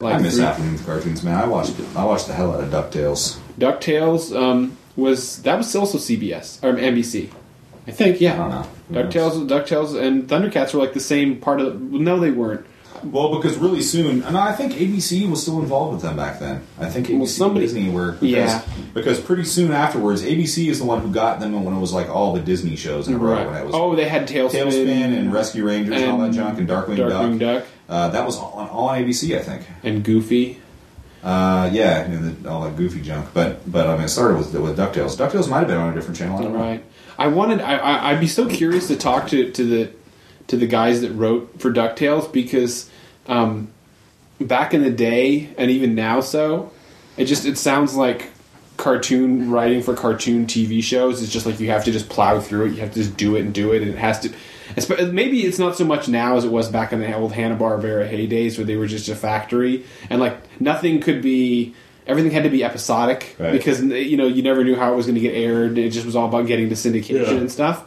Like 0.00 0.14
I 0.14 0.18
miss 0.18 0.36
three- 0.36 0.44
afternoon 0.44 0.78
cartoons, 0.78 1.24
man. 1.24 1.34
I 1.34 1.46
watched 1.48 1.74
I 1.96 2.04
watched 2.04 2.28
the 2.28 2.32
hell 2.32 2.54
out 2.54 2.62
of 2.62 2.70
Ducktales. 2.70 3.36
DuckTales 3.58 4.32
um, 4.32 4.78
was 4.94 5.42
that 5.42 5.58
was 5.58 5.74
also 5.74 5.98
CBS 5.98 6.62
or 6.62 6.74
NBC. 6.74 7.30
I 7.84 7.90
think, 7.90 8.20
yeah. 8.20 8.34
I 8.34 8.36
don't 8.36 8.50
know. 8.92 9.02
DuckTales, 9.02 9.48
DuckTales, 9.48 10.00
and 10.00 10.28
Thundercats 10.28 10.72
were 10.72 10.78
like 10.78 10.92
the 10.92 11.00
same 11.00 11.40
part 11.40 11.60
of. 11.60 11.80
No, 11.80 12.20
they 12.20 12.30
weren't. 12.30 12.64
Well, 13.04 13.36
because 13.36 13.56
really 13.58 13.82
soon, 13.82 14.22
and 14.22 14.36
I 14.36 14.52
think 14.52 14.72
ABC 14.74 15.28
was 15.30 15.42
still 15.42 15.60
involved 15.60 15.92
with 15.94 16.02
them 16.02 16.16
back 16.16 16.38
then. 16.40 16.62
I 16.78 16.86
think 16.86 17.06
ABC 17.08 17.18
Well, 17.18 17.26
somebody- 17.26 17.66
and 17.66 17.74
Disney 17.74 17.90
were 17.90 18.12
because, 18.12 18.30
Yeah. 18.30 18.62
because 18.94 19.20
pretty 19.20 19.44
soon 19.44 19.72
afterwards, 19.72 20.22
ABC 20.22 20.68
is 20.68 20.78
the 20.78 20.84
one 20.84 21.00
who 21.00 21.08
got 21.10 21.40
them 21.40 21.64
when 21.64 21.74
it 21.74 21.80
was 21.80 21.92
like 21.92 22.08
all 22.08 22.32
the 22.34 22.40
Disney 22.40 22.76
shows 22.76 23.08
in 23.08 23.14
a 23.14 23.18
row. 23.18 23.36
When 23.46 23.54
it 23.54 23.66
was 23.66 23.74
Oh, 23.74 23.94
they 23.94 24.08
had 24.08 24.26
TaleSpin, 24.28 24.50
TaleSpin 24.66 25.18
and 25.18 25.32
Rescue 25.32 25.64
Rangers 25.64 26.00
and, 26.02 26.10
all 26.10 26.18
that 26.18 26.32
junk 26.32 26.58
and 26.58 26.68
Darkwing, 26.68 26.96
Darkwing 26.98 27.38
Duck. 27.38 27.62
Duck, 27.62 27.64
Uh, 27.88 28.08
that 28.08 28.26
was 28.26 28.36
all 28.36 28.52
on, 28.56 28.68
all 28.68 28.88
on 28.90 28.98
ABC, 28.98 29.36
I 29.36 29.40
think. 29.40 29.62
and 29.82 30.02
Goofy. 30.04 30.58
Uh, 31.24 31.68
yeah, 31.72 32.02
and 32.04 32.44
the, 32.44 32.48
all 32.48 32.62
that 32.62 32.76
goofy 32.76 33.00
junk. 33.00 33.26
But 33.34 33.70
but 33.70 33.88
I 33.88 33.94
mean, 33.96 34.04
it 34.04 34.08
started 34.08 34.38
with 34.38 34.54
with 34.54 34.78
Ducktales. 34.78 35.16
Ducktales 35.16 35.48
might 35.50 35.58
have 35.58 35.66
been 35.66 35.76
on 35.76 35.90
a 35.90 35.94
different 35.94 36.16
channel. 36.16 36.38
I 36.38 36.42
don't 36.42 36.52
know. 36.52 36.60
Right. 36.60 36.84
I 37.18 37.26
wanted. 37.26 37.60
I, 37.60 37.76
I. 37.76 38.10
I'd 38.12 38.20
be 38.20 38.28
so 38.28 38.46
curious 38.46 38.86
to 38.86 38.96
talk 38.96 39.26
to 39.28 39.50
to 39.50 39.64
the 39.64 39.90
to 40.48 40.56
the 40.56 40.66
guys 40.66 41.00
that 41.02 41.10
wrote 41.12 41.60
for 41.60 41.70
Ducktales 41.72 42.30
because 42.32 42.90
um, 43.26 43.70
back 44.40 44.74
in 44.74 44.82
the 44.82 44.90
day 44.90 45.48
and 45.56 45.70
even 45.70 45.94
now, 45.94 46.20
so 46.20 46.70
it 47.16 47.24
just 47.26 47.44
it 47.46 47.56
sounds 47.58 47.94
like 47.94 48.30
cartoon 48.76 49.50
writing 49.50 49.82
for 49.82 49.94
cartoon 49.94 50.46
TV 50.46 50.82
shows 50.82 51.20
is 51.20 51.30
just 51.32 51.46
like 51.46 51.58
you 51.58 51.68
have 51.70 51.84
to 51.84 51.90
just 51.90 52.08
plow 52.08 52.38
through 52.40 52.66
it. 52.66 52.70
You 52.74 52.80
have 52.80 52.92
to 52.94 53.02
just 53.02 53.16
do 53.16 53.36
it 53.36 53.40
and 53.40 53.52
do 53.52 53.72
it, 53.72 53.82
and 53.82 53.90
it 53.90 53.98
has 53.98 54.20
to. 54.20 54.32
Maybe 55.12 55.44
it's 55.44 55.58
not 55.58 55.76
so 55.76 55.84
much 55.84 56.08
now 56.08 56.36
as 56.36 56.44
it 56.44 56.52
was 56.52 56.68
back 56.70 56.92
in 56.92 57.00
the 57.00 57.12
old 57.14 57.32
Hanna 57.32 57.56
Barbera 57.56 58.08
heydays 58.08 58.58
where 58.58 58.66
they 58.66 58.76
were 58.76 58.86
just 58.86 59.08
a 59.08 59.16
factory 59.16 59.84
and 60.10 60.20
like 60.20 60.36
nothing 60.60 61.00
could 61.00 61.22
be. 61.22 61.74
Everything 62.06 62.30
had 62.32 62.44
to 62.44 62.48
be 62.50 62.64
episodic 62.64 63.36
Right. 63.38 63.52
because 63.52 63.82
you 63.82 64.16
know 64.16 64.26
you 64.26 64.42
never 64.42 64.64
knew 64.64 64.76
how 64.76 64.92
it 64.94 64.96
was 64.96 65.04
going 65.06 65.16
to 65.16 65.20
get 65.20 65.34
aired. 65.34 65.76
It 65.76 65.90
just 65.90 66.06
was 66.06 66.16
all 66.16 66.26
about 66.28 66.46
getting 66.46 66.68
to 66.70 66.74
syndication 66.74 67.26
Yeah. 67.26 67.32
and 67.34 67.52
stuff. 67.52 67.84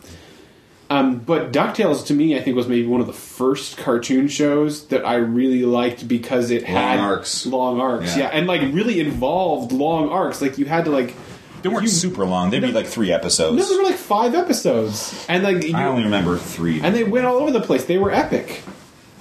Um, 0.92 1.20
but 1.20 1.54
Ducktales 1.54 2.06
to 2.08 2.14
me, 2.14 2.36
I 2.38 2.42
think, 2.42 2.56
was 2.58 2.68
maybe 2.68 2.86
one 2.86 3.00
of 3.02 3.08
the 3.08 3.14
first 3.14 3.78
cartoon 3.78 4.28
shows 4.28 4.88
that 4.88 5.06
I 5.06 5.16
really 5.16 5.64
liked 5.64 6.06
because 6.08 6.52
it 6.52 6.64
Long 6.64 6.72
had 6.72 7.00
arcs. 7.00 7.46
long 7.46 7.80
arcs, 7.80 8.16
Yeah. 8.18 8.24
yeah. 8.24 8.30
and 8.34 8.46
like 8.48 8.62
really 8.74 9.00
involved 9.00 9.72
long 9.72 10.10
arcs. 10.10 10.42
Like 10.42 10.58
you 10.58 10.66
had 10.66 10.86
to 10.86 10.92
like 10.92 11.16
They 11.62 11.70
weren't 11.70 11.84
You- 11.84 11.90
super 11.90 12.26
long. 12.26 12.50
They'd 12.50 12.60
be 12.62 12.72
like 12.72 12.88
three 12.88 13.12
episodes. 13.12 13.56
no, 13.58 13.70
there 13.70 13.78
were 13.78 13.90
like 13.90 14.00
five 14.00 14.34
episodes, 14.36 15.26
and 15.30 15.44
like 15.44 15.64
you, 15.64 15.76
I 15.78 15.86
only 15.86 16.04
remember 16.04 16.36
three. 16.38 16.82
and 16.82 16.94
they 16.96 17.04
went 17.06 17.26
all 17.26 17.38
over 17.38 17.52
the 17.52 17.62
place. 17.62 17.86
They 17.86 17.98
were 18.00 18.12
epic. 18.12 18.62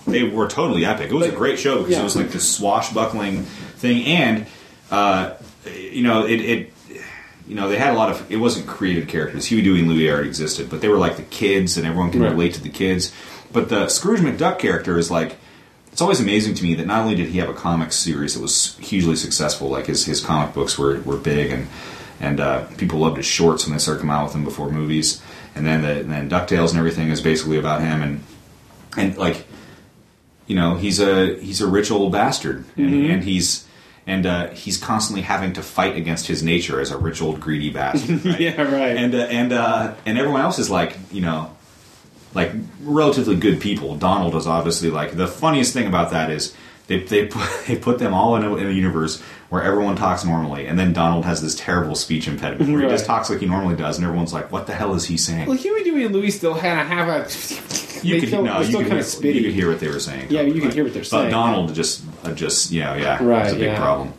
they 0.06 0.24
were 0.24 0.48
totally 0.48 0.84
epic. 0.84 1.10
It 1.10 1.14
was 1.14 1.26
Like- 1.26 1.34
a 1.34 1.36
great 1.36 1.58
show 1.58 1.78
because 1.78 1.92
yeah. 1.92 2.00
it 2.00 2.04
was 2.04 2.16
like 2.16 2.30
this 2.30 2.48
swashbuckling 2.48 3.44
thing, 3.76 4.06
and 4.06 4.46
uh, 4.90 5.34
you 5.92 6.02
know, 6.02 6.26
it, 6.26 6.40
it, 6.40 6.72
you 7.50 7.56
know, 7.56 7.68
they 7.68 7.76
had 7.78 7.92
a 7.92 7.96
lot 7.96 8.10
of. 8.10 8.30
It 8.30 8.36
wasn't 8.36 8.66
created 8.68 9.08
characters. 9.08 9.44
Huey, 9.46 9.60
Dewey, 9.62 9.80
and 9.80 9.88
Louie 9.88 10.08
already 10.08 10.28
existed, 10.28 10.70
but 10.70 10.80
they 10.80 10.88
were 10.88 10.98
like 11.06 11.16
the 11.16 11.24
kids, 11.24 11.76
and 11.76 11.84
everyone 11.86 12.10
can 12.12 12.22
Right. 12.22 12.30
relate 12.30 12.54
to 12.54 12.62
the 12.62 12.68
kids. 12.68 13.12
But 13.52 13.68
the 13.68 13.88
Scrooge 13.88 14.20
McDuck 14.20 14.58
character 14.58 14.96
is 14.96 15.10
like. 15.10 15.36
It's 15.92 16.00
always 16.00 16.20
amazing 16.20 16.54
to 16.54 16.62
me 16.62 16.76
that 16.76 16.86
not 16.86 17.00
only 17.02 17.16
did 17.16 17.30
he 17.30 17.38
have 17.40 17.48
a 17.48 17.52
comic 17.52 17.90
series 17.92 18.34
that 18.34 18.40
was 18.40 18.76
hugely 18.78 19.16
successful, 19.16 19.68
like 19.68 19.86
his, 19.86 20.04
his 20.06 20.20
comic 20.24 20.54
books 20.54 20.78
were, 20.78 21.00
were 21.00 21.16
big, 21.16 21.50
and 21.50 21.66
and 22.20 22.38
uh, 22.38 22.64
people 22.78 23.00
loved 23.00 23.16
his 23.16 23.26
shorts 23.26 23.64
when 23.66 23.72
they 23.72 23.78
started 23.80 23.98
coming 24.00 24.14
out 24.14 24.22
with 24.24 24.32
them 24.32 24.44
before 24.44 24.70
movies, 24.70 25.20
and 25.56 25.66
then 25.66 25.82
the, 25.82 25.98
and 26.00 26.10
then 26.10 26.30
Ducktales 26.30 26.70
and 26.70 26.78
everything 26.78 27.08
is 27.10 27.20
basically 27.20 27.58
about 27.58 27.80
him, 27.80 28.02
and 28.02 28.22
and 28.96 29.16
like 29.18 29.44
you 30.46 30.54
know 30.54 30.76
he's 30.76 31.00
a 31.00 31.34
he's 31.40 31.60
a 31.60 31.66
rich 31.66 31.90
old 31.90 32.12
bastard 32.12 32.64
and, 32.76 32.90
Mm-hmm. 32.90 33.10
and 33.10 33.24
he's 33.24 33.66
and 34.10 34.26
uh, 34.26 34.48
he's 34.50 34.76
constantly 34.76 35.22
having 35.22 35.52
to 35.54 35.62
fight 35.62 35.96
against 35.96 36.26
his 36.26 36.42
nature 36.42 36.80
as 36.80 36.90
a 36.90 36.98
rich 36.98 37.22
old 37.22 37.40
greedy 37.40 37.70
bastard 37.70 38.24
right? 38.24 38.40
Yeah, 38.40 38.62
right. 38.62 38.96
and 38.96 39.14
uh, 39.14 39.18
and 39.18 39.52
uh, 39.52 39.94
and 40.04 40.18
everyone 40.18 40.40
else 40.40 40.58
is 40.58 40.68
like 40.68 40.96
you 41.12 41.20
know 41.20 41.56
like 42.34 42.52
relatively 42.82 43.36
good 43.36 43.60
people 43.60 43.96
donald 43.96 44.34
is 44.34 44.46
obviously 44.46 44.90
like 44.90 45.16
the 45.16 45.26
funniest 45.26 45.72
thing 45.72 45.86
about 45.86 46.10
that 46.10 46.30
is 46.30 46.54
they, 46.90 46.98
they, 47.04 47.26
put, 47.34 47.48
they 47.66 47.76
put 47.76 47.98
them 48.00 48.12
all 48.12 48.34
in 48.36 48.42
a, 48.42 48.56
in 48.56 48.66
a 48.66 48.72
universe 48.72 49.22
where 49.48 49.62
everyone 49.62 49.96
talks 49.96 50.24
normally, 50.24 50.66
and 50.66 50.78
then 50.78 50.92
Donald 50.92 51.24
has 51.24 51.42
this 51.42 51.56
terrible 51.56 51.94
speech 51.96 52.28
impediment 52.28 52.72
where 52.72 52.82
he 52.82 52.88
just 52.88 53.04
talks 53.04 53.30
like 53.30 53.40
he 53.40 53.46
normally 53.46 53.76
does, 53.76 53.96
and 53.96 54.04
everyone's 54.04 54.32
like, 54.32 54.52
"What 54.52 54.66
the 54.68 54.74
hell 54.74 54.94
is 54.94 55.06
he 55.06 55.16
saying?" 55.16 55.48
Well, 55.48 55.56
Huey, 55.56 55.82
Dewey, 55.82 56.04
and 56.04 56.14
Louie 56.14 56.30
still 56.30 56.56
kind 56.56 56.80
of 56.80 56.86
have 56.86 57.08
a. 57.08 57.18
you 58.06 58.20
could 58.20 58.28
still, 58.28 58.42
no, 58.42 58.60
you 58.60 58.78
could, 58.78 58.86
hear, 58.86 59.32
you 59.32 59.42
could 59.42 59.52
hear 59.52 59.68
what 59.68 59.80
they 59.80 59.88
were 59.88 59.98
saying. 59.98 60.28
Yeah, 60.30 60.42
you 60.42 60.54
can 60.54 60.64
Right. 60.64 60.74
hear 60.74 60.84
what 60.84 60.94
they're 60.94 61.04
saying. 61.04 61.26
But. 61.26 61.30
Donald 61.30 61.74
just, 61.74 62.04
uh, 62.24 62.32
just 62.32 62.70
yeah, 62.70 62.94
yeah, 62.96 63.22
Right, 63.24 63.44
it's 63.46 63.52
a 63.54 63.56
big 63.56 63.64
yeah. 63.72 63.78
problem. 63.78 64.12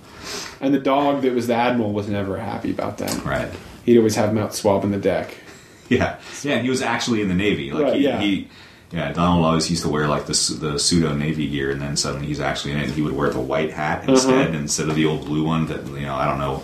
And 0.60 0.74
the 0.74 0.80
dog 0.80 1.22
that 1.24 1.34
was 1.34 1.48
the 1.48 1.56
admiral 1.56 1.92
was 1.94 2.08
never 2.08 2.38
happy 2.38 2.72
about 2.72 3.00
that. 3.00 3.24
Right. 3.26 3.50
He'd 3.86 3.98
always 3.98 4.16
have 4.16 4.30
him 4.30 4.38
out 4.38 4.54
swabbing 4.54 4.92
the 4.92 4.98
deck. 5.00 5.36
Yeah, 5.90 6.20
yeah, 6.44 6.54
and 6.54 6.64
he 6.64 6.70
was 6.70 6.82
actually 6.82 7.22
in 7.22 7.28
the 7.28 7.34
Navy. 7.34 7.70
Like 7.74 7.84
Right, 7.84 7.96
he, 7.96 8.04
yeah. 8.06 8.20
he, 8.22 8.48
yeah, 8.94 9.12
Donald 9.12 9.44
always 9.44 9.70
used 9.70 9.84
to 9.84 9.90
wear 9.90 10.08
like 10.08 10.26
the 10.26 10.58
the 10.62 10.80
pseudo 10.80 11.14
Navy 11.14 11.50
gear, 11.50 11.70
and 11.70 11.82
then 11.82 11.98
suddenly 11.98 12.28
he's 12.28 12.40
actually 12.40 12.72
in 12.72 12.80
it. 12.80 12.84
And 12.86 12.94
he 12.94 13.02
would 13.02 13.12
wear 13.12 13.30
the 13.30 13.42
white 13.42 13.72
hat 13.74 14.04
Uh-huh. 14.04 14.14
instead, 14.14 14.56
instead 14.56 14.88
of 14.88 14.96
the 14.96 15.06
old 15.06 15.26
blue 15.26 15.44
one 15.44 15.66
that 15.68 15.86
you 15.88 16.06
know. 16.06 16.16
I 16.16 16.26
don't 16.28 16.40
know 16.40 16.64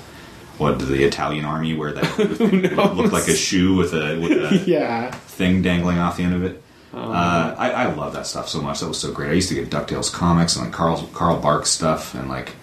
what 0.58 0.78
did 0.78 0.88
the 0.88 1.04
Italian 1.04 1.44
army 1.44 1.74
wear 1.76 1.92
that 1.92 2.18
looked 2.96 3.12
like 3.12 3.28
a 3.28 3.36
shoe 3.36 3.76
with 3.76 3.94
a 3.94 4.18
with 4.18 4.32
a 4.32 4.64
Yeah. 4.66 5.12
thing 5.12 5.62
dangling 5.62 5.98
off 5.98 6.16
the 6.16 6.24
end 6.24 6.36
of 6.36 6.44
it. 6.46 6.64
Um, 6.94 7.12
uh, 7.12 7.56
I, 7.58 7.72
I 7.72 7.94
love 7.94 8.14
that 8.14 8.26
stuff 8.28 8.48
so 8.50 8.62
much. 8.62 8.80
That 8.80 8.88
was 8.88 8.98
so 9.00 9.12
great. 9.12 9.30
I 9.30 9.34
used 9.34 9.50
to 9.50 9.56
get 9.56 9.70
Ducktales 9.70 10.12
comics 10.12 10.56
and 10.56 10.66
like 10.66 10.74
Carl 10.74 11.08
Carl 11.14 11.40
Barks 11.40 11.70
stuff 11.70 12.16
and 12.16 12.30
like, 12.30 12.54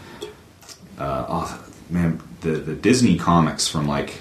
uh, 0.99 1.27
oh 1.29 1.65
man, 1.91 2.21
the 2.41 2.53
the 2.53 2.75
Disney 2.75 3.17
comics 3.19 3.69
from 3.69 3.87
like 3.87 4.21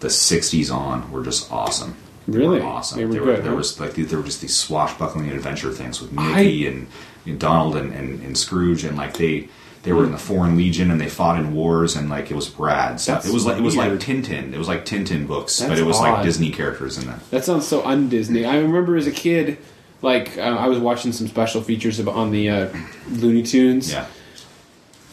the 0.00 0.08
'60s 0.08 0.74
on 0.74 1.10
were 1.10 1.22
just 1.24 1.50
awesome. 1.52 1.96
Really? 2.26 2.60
Were 2.60 2.66
awesome. 2.66 2.98
They 2.98 3.04
were 3.04 3.12
there 3.12 3.24
good, 3.24 3.44
There 3.44 3.50
huh? 3.52 3.56
was 3.56 3.78
like 3.78 3.94
there 3.94 4.18
were 4.18 4.24
just 4.24 4.40
these 4.40 4.56
swashbuckling 4.56 5.30
adventure 5.30 5.70
things 5.72 6.00
with 6.00 6.16
I- 6.18 6.34
Mickey 6.34 6.66
and, 6.66 6.86
and 7.24 7.38
Donald 7.38 7.76
and, 7.76 7.92
and, 7.92 8.20
and 8.22 8.36
Scrooge 8.36 8.84
and 8.84 8.96
like 8.96 9.16
they. 9.16 9.48
They 9.86 9.92
were 9.92 10.04
in 10.04 10.12
the 10.12 10.18
Foreign 10.18 10.56
Legion 10.56 10.90
and 10.90 11.00
they 11.00 11.08
fought 11.08 11.38
in 11.38 11.54
wars 11.54 11.96
and 11.96 12.10
like 12.10 12.30
it 12.30 12.34
was 12.34 12.50
rad 12.58 13.00
stuff. 13.00 13.22
That's 13.22 13.28
It 13.28 13.32
was 13.32 13.46
like 13.46 13.56
it 13.56 13.62
was 13.62 13.74
like 13.76 13.88
weird. 13.88 14.00
Tintin. 14.02 14.52
It 14.52 14.58
was 14.58 14.68
like 14.68 14.84
Tintin 14.84 15.26
books, 15.26 15.62
but 15.62 15.78
it 15.78 15.86
was 15.86 15.96
odd. 15.96 16.02
like 16.02 16.24
Disney 16.24 16.50
characters 16.50 16.98
in 16.98 17.06
that. 17.06 17.30
That 17.30 17.44
sounds 17.44 17.66
so 17.66 17.82
un-Disney. 17.86 18.44
I 18.44 18.58
remember 18.58 18.96
as 18.96 19.06
a 19.06 19.12
kid, 19.12 19.56
like 20.02 20.36
uh, 20.36 20.40
I 20.42 20.66
was 20.68 20.78
watching 20.80 21.12
some 21.12 21.28
special 21.28 21.62
features 21.62 21.98
of, 22.00 22.08
on 22.08 22.30
the 22.32 22.50
uh, 22.50 22.68
Looney 23.08 23.42
Tunes, 23.44 23.90
Yeah. 23.92 24.06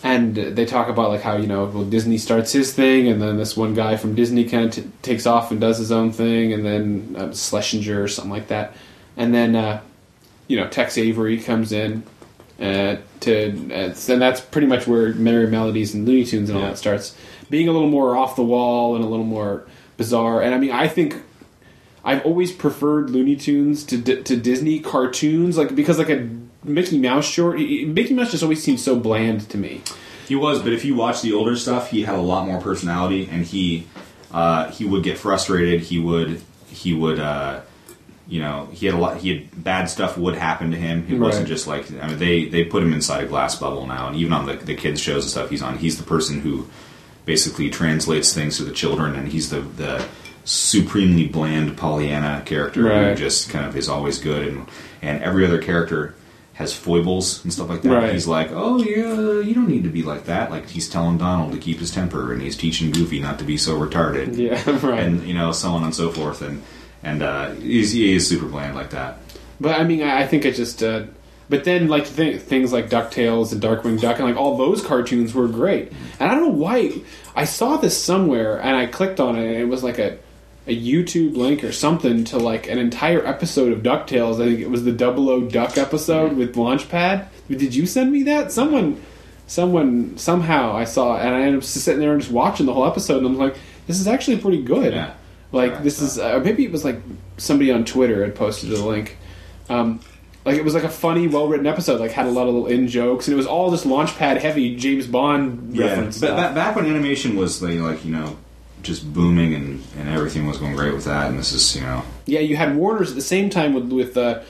and 0.03 0.35
they 0.35 0.65
talk 0.65 0.89
about 0.89 1.09
like 1.09 1.21
how 1.21 1.37
you 1.37 1.47
know 1.47 1.65
well 1.65 1.83
Disney 1.85 2.17
starts 2.17 2.51
his 2.51 2.73
thing, 2.73 3.07
and 3.07 3.21
then 3.21 3.37
this 3.37 3.55
one 3.55 3.73
guy 3.73 3.95
from 3.95 4.15
Disney 4.15 4.43
kind 4.45 4.65
of 4.65 4.71
t- 4.73 4.91
takes 5.01 5.25
off 5.25 5.51
and 5.51 5.61
does 5.61 5.77
his 5.77 5.91
own 5.91 6.11
thing, 6.11 6.51
and 6.51 6.65
then 6.65 7.15
uh, 7.17 7.31
Schlesinger 7.33 8.01
or 8.03 8.07
something 8.07 8.31
like 8.31 8.47
that, 8.47 8.73
and 9.17 9.33
then 9.33 9.55
uh, 9.55 9.81
you 10.47 10.57
know 10.57 10.67
Tex 10.67 10.97
Avery 10.97 11.37
comes 11.39 11.71
in. 11.71 12.03
Uh, 12.59 12.97
to 13.21 13.47
uh, 13.71 13.93
and 14.09 14.21
that's 14.21 14.39
pretty 14.41 14.67
much 14.67 14.85
where 14.87 15.11
Merrie 15.13 15.49
Melodies 15.49 15.93
and 15.93 16.07
Looney 16.07 16.23
Tunes 16.23 16.49
and 16.49 16.57
all 16.57 16.63
Yeah. 16.63 16.69
that 16.71 16.77
starts 16.77 17.15
being 17.49 17.67
a 17.67 17.71
little 17.71 17.89
more 17.89 18.15
off 18.15 18.35
the 18.35 18.43
wall 18.43 18.95
and 18.95 19.03
a 19.03 19.07
little 19.07 19.25
more 19.25 19.65
bizarre. 19.97 20.41
And 20.41 20.53
I 20.53 20.57
mean, 20.59 20.71
I 20.71 20.87
think 20.87 21.17
I've 22.05 22.23
always 22.25 22.51
preferred 22.51 23.09
Looney 23.09 23.35
Tunes 23.35 23.83
to 23.85 24.01
to 24.01 24.35
Disney 24.37 24.79
cartoons, 24.79 25.57
like 25.57 25.75
because 25.75 25.97
like 25.97 26.09
a 26.09 26.29
Mickey 26.63 26.97
Mouse 26.99 27.25
short, 27.25 27.57
Mickey 27.57 28.13
Mouse 28.13 28.31
just 28.31 28.43
always 28.43 28.61
seemed 28.63 28.79
so 28.79 28.97
bland 28.97 29.49
to 29.49 29.57
me. 29.57 29.81
He 30.27 30.35
was, 30.35 30.61
but 30.61 30.71
if 30.73 30.85
you 30.85 30.95
watch 30.95 31.21
the 31.21 31.33
older 31.33 31.55
stuff, 31.57 31.89
he 31.91 32.03
had 32.03 32.15
a 32.15 32.21
lot 32.21 32.47
more 32.47 32.61
personality, 32.61 33.27
and 33.31 33.45
he 33.45 33.87
uh, 34.31 34.69
he 34.71 34.85
would 34.85 35.03
get 35.03 35.17
frustrated. 35.17 35.81
He 35.81 35.99
would 35.99 36.41
he 36.69 36.93
would 36.93 37.19
uh, 37.19 37.61
you 38.27 38.41
know 38.41 38.69
he 38.71 38.85
had 38.85 38.95
a 38.95 38.97
lot. 38.97 39.17
He 39.17 39.29
had 39.35 39.63
bad 39.63 39.85
stuff 39.89 40.17
would 40.17 40.35
happen 40.35 40.71
to 40.71 40.77
him. 40.77 41.05
He 41.07 41.15
wasn't 41.15 41.47
just 41.47 41.67
like 41.67 41.91
I 42.01 42.07
mean 42.07 42.17
they 42.19 42.45
they 42.45 42.63
put 42.63 42.81
him 42.83 42.93
inside 42.93 43.23
a 43.23 43.27
glass 43.27 43.55
bubble 43.55 43.85
now, 43.87 44.07
and 44.07 44.15
even 44.15 44.33
on 44.33 44.45
the 44.45 44.53
the 44.53 44.75
kids 44.75 44.99
shows 45.01 45.23
and 45.23 45.31
stuff 45.31 45.49
he's 45.49 45.61
on, 45.61 45.77
he's 45.77 45.97
the 45.97 46.03
person 46.03 46.39
who 46.41 46.67
basically 47.25 47.69
translates 47.69 48.33
things 48.33 48.57
to 48.57 48.63
the 48.63 48.71
children, 48.73 49.15
and 49.15 49.27
he's 49.29 49.49
the 49.49 49.59
the 49.61 50.05
supremely 50.45 51.27
bland 51.27 51.77
Pollyanna 51.77 52.43
character 52.45 52.81
who 53.09 53.15
just 53.15 53.49
kind 53.49 53.65
of 53.65 53.75
is 53.77 53.89
always 53.89 54.19
good, 54.19 54.47
and 54.47 54.67
and 55.01 55.23
every 55.23 55.45
other 55.45 55.61
character 55.61 56.15
has 56.53 56.71
foibles 56.71 57.43
and 57.43 57.51
stuff 57.51 57.67
like 57.67 57.81
that. 57.81 57.89
Right. 57.91 58.13
He's 58.13 58.27
like, 58.27 58.49
oh 58.51 58.77
yeah, 58.83 59.39
you 59.41 59.55
don't 59.55 59.67
need 59.67 59.83
to 59.83 59.89
be 59.89 60.03
like 60.03 60.25
that. 60.25 60.51
Like 60.51 60.69
he's 60.69 60.87
telling 60.87 61.17
Donald 61.17 61.51
to 61.53 61.57
keep 61.57 61.79
his 61.79 61.91
temper, 61.91 62.31
and 62.31 62.41
he's 62.41 62.55
teaching 62.55 62.91
Goofy 62.91 63.19
not 63.19 63.39
to 63.39 63.45
be 63.45 63.57
so 63.57 63.75
retarded, 63.77 64.37
Yeah, 64.37 64.61
right. 64.87 64.99
and 65.03 65.23
you 65.27 65.33
know 65.33 65.51
so 65.51 65.71
on 65.71 65.83
and 65.83 65.95
so 65.95 66.11
forth. 66.11 66.41
And 66.41 66.61
and 67.03 67.21
uh, 67.21 67.51
he's, 67.53 67.91
he 67.91 68.15
is 68.15 68.27
super 68.27 68.45
bland 68.45 68.75
like 68.75 68.91
that. 68.91 69.17
But 69.59 69.79
I 69.79 69.83
mean, 69.83 70.01
I 70.01 70.21
I 70.21 70.27
think 70.27 70.45
it 70.45 70.55
just. 70.55 70.81
Uh, 70.81 71.05
but 71.49 71.65
then, 71.65 71.87
like 71.87 72.07
th- 72.15 72.41
things 72.41 72.71
like 72.71 72.89
Ducktales 72.89 73.51
and 73.51 73.61
Darkwing 73.61 73.99
Duck, 73.99 74.17
and 74.17 74.27
like 74.27 74.37
all 74.37 74.57
those 74.57 74.83
cartoons 74.83 75.33
were 75.33 75.47
great. 75.47 75.91
And 76.19 76.31
I 76.31 76.35
don't 76.35 76.43
know 76.43 76.57
why 76.57 77.01
I 77.35 77.45
saw 77.45 77.77
this 77.77 78.01
somewhere, 78.01 78.59
and 78.59 78.75
I 78.75 78.87
clicked 78.87 79.19
on 79.19 79.35
it, 79.35 79.45
and 79.45 79.57
it 79.57 79.65
was 79.65 79.83
like 79.83 79.99
a 79.99 80.17
a 80.65 80.75
YouTube 80.75 81.35
link 81.35 81.63
or 81.63 81.71
something 81.71 82.23
to 82.23 82.37
like 82.37 82.67
an 82.69 82.79
entire 82.79 83.25
episode 83.25 83.73
of 83.73 83.83
Ducktales. 83.83 84.35
I 84.35 84.45
think 84.45 84.59
it 84.61 84.69
was 84.69 84.85
the 84.85 84.93
Double 84.93 85.29
O 85.29 85.41
Duck 85.41 85.77
episode 85.77 86.33
with 86.37 86.55
Launchpad. 86.55 87.27
Did 87.49 87.75
you 87.75 87.85
send 87.85 88.11
me 88.11 88.23
that? 88.23 88.51
Someone, 88.51 89.01
someone, 89.45 90.17
somehow 90.17 90.73
I 90.75 90.85
saw, 90.85 91.17
it, 91.17 91.25
and 91.25 91.35
I 91.35 91.41
ended 91.41 91.57
up 91.57 91.63
sitting 91.63 91.99
there 91.99 92.13
and 92.13 92.21
just 92.21 92.31
watching 92.31 92.65
the 92.65 92.73
whole 92.73 92.87
episode, 92.87 93.17
and 93.17 93.27
I'm 93.27 93.37
like, 93.37 93.57
this 93.87 93.99
is 93.99 94.07
actually 94.07 94.37
pretty 94.37 94.63
good. 94.63 94.93
Yeah. 94.93 95.13
Like 95.53 95.83
this 95.83 96.01
is 96.01 96.19
uh, 96.19 96.41
maybe 96.43 96.65
it 96.65 96.71
was 96.71 96.83
like 96.83 96.97
somebody 97.37 97.71
on 97.71 97.85
Twitter 97.85 98.23
had 98.25 98.35
posted 98.35 98.71
a 98.73 98.83
link. 98.85 99.17
Um, 99.69 100.01
like 100.45 100.57
it 100.57 100.65
was 100.65 100.73
like 100.73 100.83
a 100.83 100.89
funny, 100.89 101.27
well 101.27 101.47
written 101.47 101.67
episode. 101.67 102.01
Like 102.01 102.11
had 102.11 102.25
a 102.25 102.29
lot 102.31 102.47
of 102.47 102.53
little 102.55 102.67
in 102.67 102.87
jokes, 102.89 103.27
and 103.27 103.33
it 103.33 103.37
was 103.37 103.47
all 103.47 103.71
just 103.71 103.85
launchpad 103.85 104.41
heavy 104.41 104.75
James 104.75 105.07
Bond 105.07 105.77
reference 105.77 106.19
but 106.19 106.35
ba- 106.49 106.53
back 106.53 106.75
when 106.75 106.85
animation 106.85 107.37
was 107.37 107.61
like, 107.61 107.79
like 107.79 108.03
you 108.03 108.11
know 108.11 108.35
just 108.81 109.13
booming 109.13 109.53
and, 109.53 109.81
and 109.97 110.09
everything 110.09 110.45
was 110.45 110.57
going 110.57 110.75
great 110.75 110.93
with 110.93 111.05
that, 111.05 111.29
and 111.29 111.39
this 111.39 111.53
is 111.53 111.75
you 111.75 111.81
know 111.83 112.03
yeah, 112.25 112.39
you 112.41 112.57
had 112.57 112.75
Warner's 112.75 113.09
at 113.11 113.15
the 113.15 113.21
same 113.21 113.49
time 113.49 113.73
with 113.73 113.91
with 113.93 114.17
uh, 114.17 114.41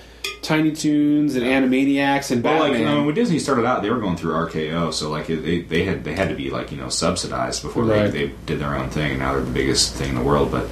Tiny 0.41 0.71
Toons 0.71 1.35
and 1.35 1.45
Animaniacs 1.45 2.31
and 2.31 2.43
Well, 2.43 2.59
like 2.59 2.71
Batman. 2.73 2.87
I 2.87 2.95
mean, 2.95 3.05
when 3.05 3.15
Disney 3.15 3.37
started 3.39 3.65
out, 3.65 3.81
they 3.83 3.89
were 3.91 3.99
going 3.99 4.15
through 4.17 4.31
RKO, 4.33 4.91
so 4.93 5.09
like 5.11 5.29
it, 5.29 5.37
they, 5.43 5.61
they 5.61 5.83
had 5.83 6.03
they 6.03 6.15
had 6.15 6.29
to 6.29 6.35
be 6.35 6.49
like 6.49 6.71
you 6.71 6.77
know 6.77 6.89
subsidized 6.89 7.61
before 7.61 7.83
Right. 7.83 8.09
they, 8.11 8.27
they 8.27 8.33
did 8.47 8.59
their 8.59 8.75
own 8.75 8.89
thing. 8.89 9.11
And 9.11 9.19
now 9.19 9.33
they're 9.33 9.41
the 9.43 9.51
biggest 9.51 9.93
thing 9.95 10.09
in 10.09 10.15
the 10.15 10.23
world. 10.23 10.49
But 10.51 10.67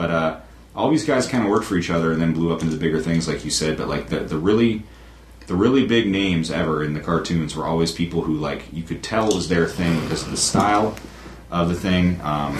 but 0.00 0.10
uh, 0.10 0.40
all 0.74 0.88
these 0.90 1.04
guys 1.04 1.26
kind 1.28 1.44
of 1.44 1.50
worked 1.50 1.66
for 1.66 1.76
each 1.76 1.90
other 1.90 2.12
and 2.12 2.20
then 2.22 2.32
blew 2.32 2.52
up 2.54 2.62
into 2.62 2.74
the 2.74 2.80
bigger 2.80 3.00
things, 3.00 3.28
like 3.28 3.44
you 3.44 3.50
said. 3.50 3.76
But 3.76 3.88
like 3.88 4.08
the 4.08 4.20
the 4.20 4.38
really 4.38 4.82
the 5.46 5.54
really 5.54 5.86
big 5.86 6.06
names 6.06 6.50
ever 6.50 6.82
in 6.84 6.94
the 6.94 7.00
cartoons 7.00 7.54
were 7.56 7.66
always 7.66 7.92
people 7.92 8.22
who 8.22 8.34
like 8.36 8.62
you 8.72 8.82
could 8.82 9.02
tell 9.02 9.26
was 9.34 9.48
their 9.48 9.66
thing 9.66 10.00
because 10.02 10.22
of 10.22 10.30
the 10.30 10.36
style 10.36 10.94
of 11.50 11.68
the 11.68 11.74
thing. 11.74 12.20
Um, 12.22 12.58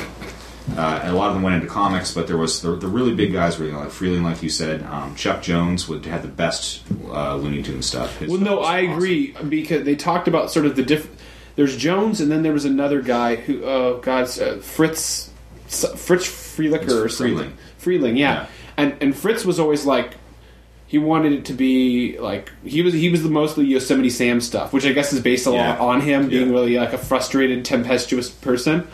uh, 0.76 1.00
a 1.04 1.12
lot 1.12 1.28
of 1.28 1.34
them 1.34 1.42
went 1.42 1.56
into 1.56 1.66
comics, 1.66 2.12
but 2.14 2.26
there 2.26 2.36
was 2.36 2.60
the, 2.62 2.76
the 2.76 2.86
really 2.86 3.14
big 3.14 3.32
guys 3.32 3.58
were 3.58 3.66
you 3.66 3.72
know, 3.72 3.80
like 3.80 3.88
Freleng, 3.88 4.22
like 4.22 4.42
you 4.42 4.50
said. 4.50 4.82
Um, 4.84 5.14
Chuck 5.16 5.42
Jones 5.42 5.88
would 5.88 6.04
have 6.06 6.22
the 6.22 6.28
best 6.28 6.82
uh, 7.08 7.34
Looney 7.36 7.62
Tunes 7.62 7.86
stuff. 7.86 8.18
His 8.18 8.28
Well, 8.28 8.38
stuff 8.38 8.48
no, 8.48 8.60
I 8.60 8.82
awesome. 8.82 8.92
agree 8.96 9.34
because 9.48 9.84
they 9.84 9.96
talked 9.96 10.28
about 10.28 10.50
sort 10.52 10.66
of 10.66 10.76
the 10.76 10.82
diff. 10.82 11.08
There's 11.56 11.76
Jones, 11.76 12.20
and 12.20 12.30
then 12.30 12.42
there 12.42 12.52
was 12.52 12.64
another 12.66 13.00
guy 13.02 13.34
who, 13.36 13.64
oh 13.64 13.98
God, 14.00 14.24
uh, 14.38 14.58
Fritz, 14.58 15.30
Fritz 15.70 16.26
Freelicker 16.26 17.04
or 17.04 17.08
something. 17.08 17.52
Freleng. 17.80 18.00
Freleng, 18.00 18.18
yeah. 18.18 18.32
Yeah. 18.42 18.46
And 18.76 18.96
and 19.00 19.16
Fritz 19.16 19.44
was 19.44 19.58
always 19.60 19.84
like, 19.86 20.14
he 20.86 20.98
wanted 20.98 21.32
it 21.32 21.44
to 21.46 21.52
be 21.52 22.18
like 22.18 22.50
he 22.64 22.82
was 22.82 22.92
he 22.94 23.08
was 23.08 23.22
the 23.22 23.30
mostly 23.30 23.64
Yosemite 23.66 24.10
Sam 24.10 24.40
stuff, 24.40 24.72
which 24.72 24.84
I 24.86 24.92
guess 24.92 25.12
is 25.12 25.20
based 25.20 25.46
a 25.46 25.50
lot 25.50 25.78
Yeah. 25.78 25.78
on 25.78 26.00
him 26.00 26.28
being 26.28 26.46
Yeah. 26.48 26.52
really 26.52 26.76
like 26.76 26.92
a 26.92 26.98
frustrated, 26.98 27.64
tempestuous 27.64 28.28
person. 28.30 28.86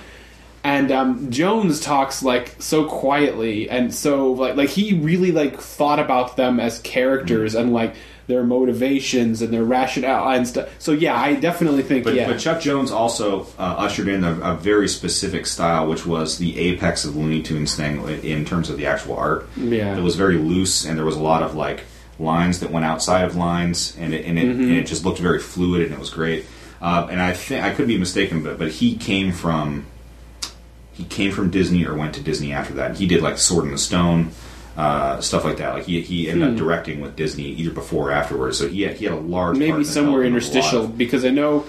And 0.64 0.90
um, 0.90 1.30
Jones 1.30 1.78
talks 1.80 2.24
like 2.24 2.56
so 2.58 2.86
quietly 2.86 3.70
and 3.70 3.94
so 3.94 4.32
like 4.32 4.56
like 4.56 4.68
he 4.68 4.94
really 4.98 5.30
like 5.32 5.60
thought 5.60 6.00
about 6.00 6.36
them 6.36 6.58
as 6.60 6.80
characters 6.80 7.54
Mm. 7.54 7.60
and 7.60 7.72
like 7.72 7.94
their 8.26 8.42
motivations 8.42 9.40
and 9.42 9.52
their 9.52 9.62
rationale 9.62 10.30
and 10.30 10.46
stuff. 10.48 10.68
So 10.80 10.92
yeah, 10.92 11.14
I 11.14 11.34
definitely 11.34 11.82
think 11.82 12.04
But, 12.04 12.14
yeah. 12.14 12.26
but 12.26 12.38
Chuck 12.40 12.60
Jones 12.60 12.90
also 12.90 13.42
uh, 13.58 13.76
ushered 13.78 14.08
in 14.08 14.24
a, 14.24 14.32
a 14.40 14.54
very 14.56 14.88
specific 14.88 15.46
style, 15.46 15.86
which 15.88 16.04
was 16.04 16.38
the 16.38 16.58
apex 16.58 17.04
of 17.04 17.14
Looney 17.16 17.42
Tunes 17.42 17.76
thing 17.76 18.00
in 18.24 18.44
terms 18.44 18.68
of 18.68 18.78
the 18.78 18.86
actual 18.86 19.16
art. 19.16 19.48
Yeah. 19.56 19.96
it 19.96 20.02
was 20.02 20.16
very 20.16 20.38
loose, 20.38 20.84
and 20.84 20.98
there 20.98 21.04
was 21.04 21.16
a 21.16 21.22
lot 21.22 21.42
of 21.42 21.54
like 21.54 21.84
lines 22.18 22.60
that 22.60 22.70
went 22.70 22.84
outside 22.84 23.24
of 23.24 23.36
lines, 23.36 23.96
and 23.98 24.12
it 24.14 24.24
and 24.24 24.38
it, 24.38 24.46
Mm-hmm. 24.46 24.62
and 24.62 24.72
it 24.72 24.86
just 24.86 25.04
looked 25.04 25.18
very 25.20 25.38
fluid, 25.38 25.82
and 25.82 25.92
it 25.92 25.98
was 26.00 26.10
great. 26.10 26.46
Uh, 26.80 27.06
and 27.10 27.20
I 27.22 27.32
think 27.32 27.64
I 27.64 27.72
could 27.74 27.86
be 27.86 27.96
mistaken, 27.98 28.42
but 28.42 28.58
but 28.58 28.70
he 28.72 28.96
came 28.96 29.32
from 29.32 29.86
he 30.92 31.04
came 31.04 31.30
from 31.30 31.50
Disney 31.50 31.84
or 31.86 31.94
went 31.94 32.14
to 32.14 32.22
Disney 32.22 32.52
after 32.52 32.74
that. 32.74 32.96
He 32.96 33.06
did 33.06 33.22
like 33.22 33.38
Sword 33.38 33.66
in 33.66 33.70
the 33.70 33.78
Stone. 33.78 34.30
Uh, 34.76 35.20
stuff 35.22 35.42
like 35.44 35.56
that. 35.56 35.72
Like 35.72 35.84
he, 35.84 36.02
he 36.02 36.28
ended 36.28 36.50
up 36.50 36.56
directing 36.56 37.00
with 37.00 37.16
Disney 37.16 37.44
either 37.44 37.70
before 37.70 38.10
or 38.10 38.12
afterwards. 38.12 38.58
So 38.58 38.68
he 38.68 38.82
had, 38.82 38.96
he 38.96 39.06
had 39.06 39.14
a 39.14 39.20
large 39.20 39.54
Hmm. 39.56 39.60
maybe 39.60 39.84
somewhere 39.84 40.22
development 40.22 40.44
of 40.46 40.54
a 40.54 40.58
lot 40.58 40.64
interstitial 40.64 40.86
because 40.88 41.24
I 41.24 41.30
know 41.30 41.64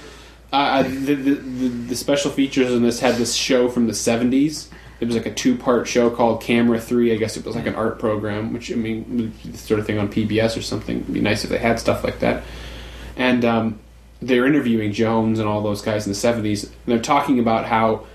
uh, 0.51 0.83
the, 0.83 0.89
the, 1.15 1.33
the 1.35 1.67
the 1.89 1.95
special 1.95 2.31
features 2.31 2.73
in 2.73 2.83
this 2.83 2.99
had 2.99 3.15
this 3.15 3.33
show 3.33 3.69
from 3.69 3.87
the 3.87 3.93
seventies. 3.93 4.69
It 4.99 5.05
was 5.05 5.15
like 5.15 5.25
a 5.25 5.33
two 5.33 5.55
part 5.55 5.87
show 5.87 6.09
called 6.09 6.41
Camera 6.41 6.81
Three. 6.81 7.13
I 7.13 7.15
guess 7.15 7.37
it 7.37 7.45
was 7.45 7.55
like 7.55 7.65
an 7.67 7.75
art 7.75 7.97
program, 7.99 8.51
which 8.51 8.71
I 8.71 8.75
mean, 8.75 9.31
sort 9.53 9.79
of 9.79 9.85
thing 9.85 9.99
on 9.99 10.09
PBS 10.09 10.57
or 10.57 10.61
something. 10.61 10.99
It'd 11.01 11.13
be 11.13 11.21
nice 11.21 11.43
if 11.45 11.49
they 11.49 11.59
had 11.59 11.79
stuff 11.79 12.03
like 12.03 12.19
that. 12.19 12.43
And 13.15 13.45
um, 13.45 13.79
they're 14.21 14.45
interviewing 14.45 14.91
Jones 14.91 15.39
and 15.39 15.47
all 15.47 15.61
those 15.61 15.81
guys 15.81 16.05
in 16.07 16.11
the 16.11 16.15
seventies, 16.19 16.63
and 16.65 16.73
they're 16.87 16.99
talking 16.99 17.39
about 17.39 17.65
how 17.65 18.05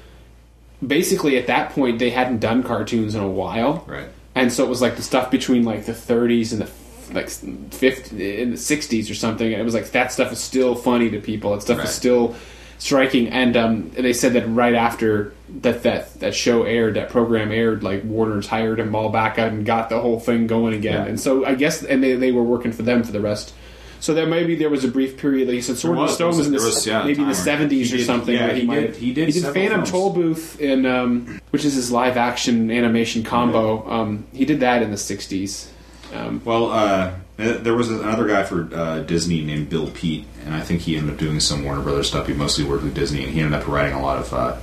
basically 0.87 1.39
at 1.39 1.47
that 1.47 1.71
point 1.71 1.99
they 1.99 2.11
hadn't 2.11 2.41
done 2.41 2.63
cartoons 2.63 3.15
in 3.15 3.23
a 3.23 3.29
while, 3.29 3.85
Right. 3.87 4.09
And 4.35 4.53
so 4.53 4.65
it 4.65 4.69
was 4.69 4.81
like 4.81 4.97
the 4.97 5.03
stuff 5.03 5.31
between 5.31 5.65
like 5.65 5.85
the 5.87 5.93
30s 5.93 6.53
and 6.53 6.63
the 6.63 6.71
like 7.15 7.29
50 7.29 8.41
in 8.43 8.51
the 8.51 8.57
60s 8.57 9.11
or 9.11 9.15
something 9.15 9.53
and 9.53 9.61
it 9.61 9.65
was 9.65 9.75
like 9.75 9.91
that 9.91 10.13
stuff 10.13 10.33
is 10.33 10.39
still 10.41 10.75
funny 10.75 11.11
to 11.11 11.21
people 11.21 11.53
that 11.53 11.61
stuff 11.63 11.79
Right. 11.79 11.87
is 11.87 11.95
still 11.95 12.35
striking 12.79 13.29
and 13.29 13.57
um, 13.57 13.91
they 13.91 14.13
said 14.13 14.33
that 14.33 14.47
right 14.49 14.75
after 14.75 15.35
that 15.61 15.83
that 15.85 16.19
that 16.21 16.35
show 16.35 16.63
aired 16.65 16.95
that 16.95 17.11
program 17.11 17.53
aired 17.53 17.83
like 17.85 18.03
warner's 18.05 18.47
hired 18.47 18.81
him 18.81 18.95
all 18.95 19.09
back 19.11 19.39
out 19.39 19.53
and 19.53 19.65
got 19.67 19.89
the 19.89 20.01
whole 20.01 20.19
thing 20.19 20.47
going 20.47 20.75
again 20.75 20.95
Yeah. 21.03 21.07
and 21.07 21.21
so 21.21 21.45
i 21.45 21.55
guess 21.55 21.83
and 21.85 22.03
they, 22.03 22.15
they 22.17 22.33
were 22.33 22.43
working 22.43 22.73
for 22.73 22.83
them 22.83 23.05
for 23.05 23.13
the 23.13 23.21
rest 23.21 23.55
so 24.03 24.15
there 24.15 24.27
maybe 24.27 24.57
there 24.57 24.69
was 24.69 24.83
a 24.83 24.89
brief 24.89 25.17
period 25.17 25.47
that 25.47 25.53
he 25.55 25.63
said 25.63 25.79
Sword 25.79 25.93
in 25.93 25.97
the 25.97 26.03
was. 26.03 26.15
Stone 26.15 26.37
was 26.37 26.47
in 26.47 26.53
the 26.53 26.59
was, 26.59 26.85
yeah, 26.85 27.05
maybe 27.05 27.23
in 27.23 27.29
the 27.29 27.35
70s 27.35 27.95
or 27.95 27.99
something 27.99 28.35
yeah, 28.35 28.53
he, 28.53 28.67
did- 28.67 28.97
he 28.97 29.15
did 29.15 29.29
he 29.29 29.41
did 29.41 29.55
Phantom 29.55 29.79
films. 29.79 29.91
Toll 29.93 30.13
Booth 30.13 30.61
in 30.61 30.85
um, 30.87 31.41
which 31.51 31.65
is 31.65 31.75
his 31.75 31.93
live 31.93 32.17
action 32.17 32.71
animation 32.73 33.23
combo 33.23 33.89
um, 33.89 34.27
he 34.33 34.45
did 34.45 34.59
that 34.59 34.83
in 34.83 34.91
the 34.91 34.97
60s 34.97 35.69
um, 36.13 36.43
Well, 36.45 36.73
uh, 36.73 37.13
there 37.37 37.75
was 37.75 37.91
another 37.91 38.27
guy 38.27 38.43
for 38.43 38.69
uh, 38.75 39.01
Disney 39.01 39.41
named 39.41 39.71
Bill 39.71 39.89
Peet, 39.91 40.27
and 40.45 40.53
I 40.55 40.61
think 40.61 40.81
he 40.83 40.97
ended 40.97 41.15
up 41.15 41.19
doing 41.21 41.41
some 41.41 41.65
Warner 41.65 41.81
Brothers 41.81 42.09
stuff. 42.09 42.27
He 42.27 42.35
mostly 42.35 42.65
worked 42.65 42.83
with 42.85 42.95
Disney, 42.95 43.23
and 43.25 43.33
he 43.33 43.41
ended 43.41 43.59
up 43.59 43.67
writing 43.69 43.95
a 43.95 44.03
lot 44.03 44.19
of. 44.19 44.33
Uh, 44.35 44.57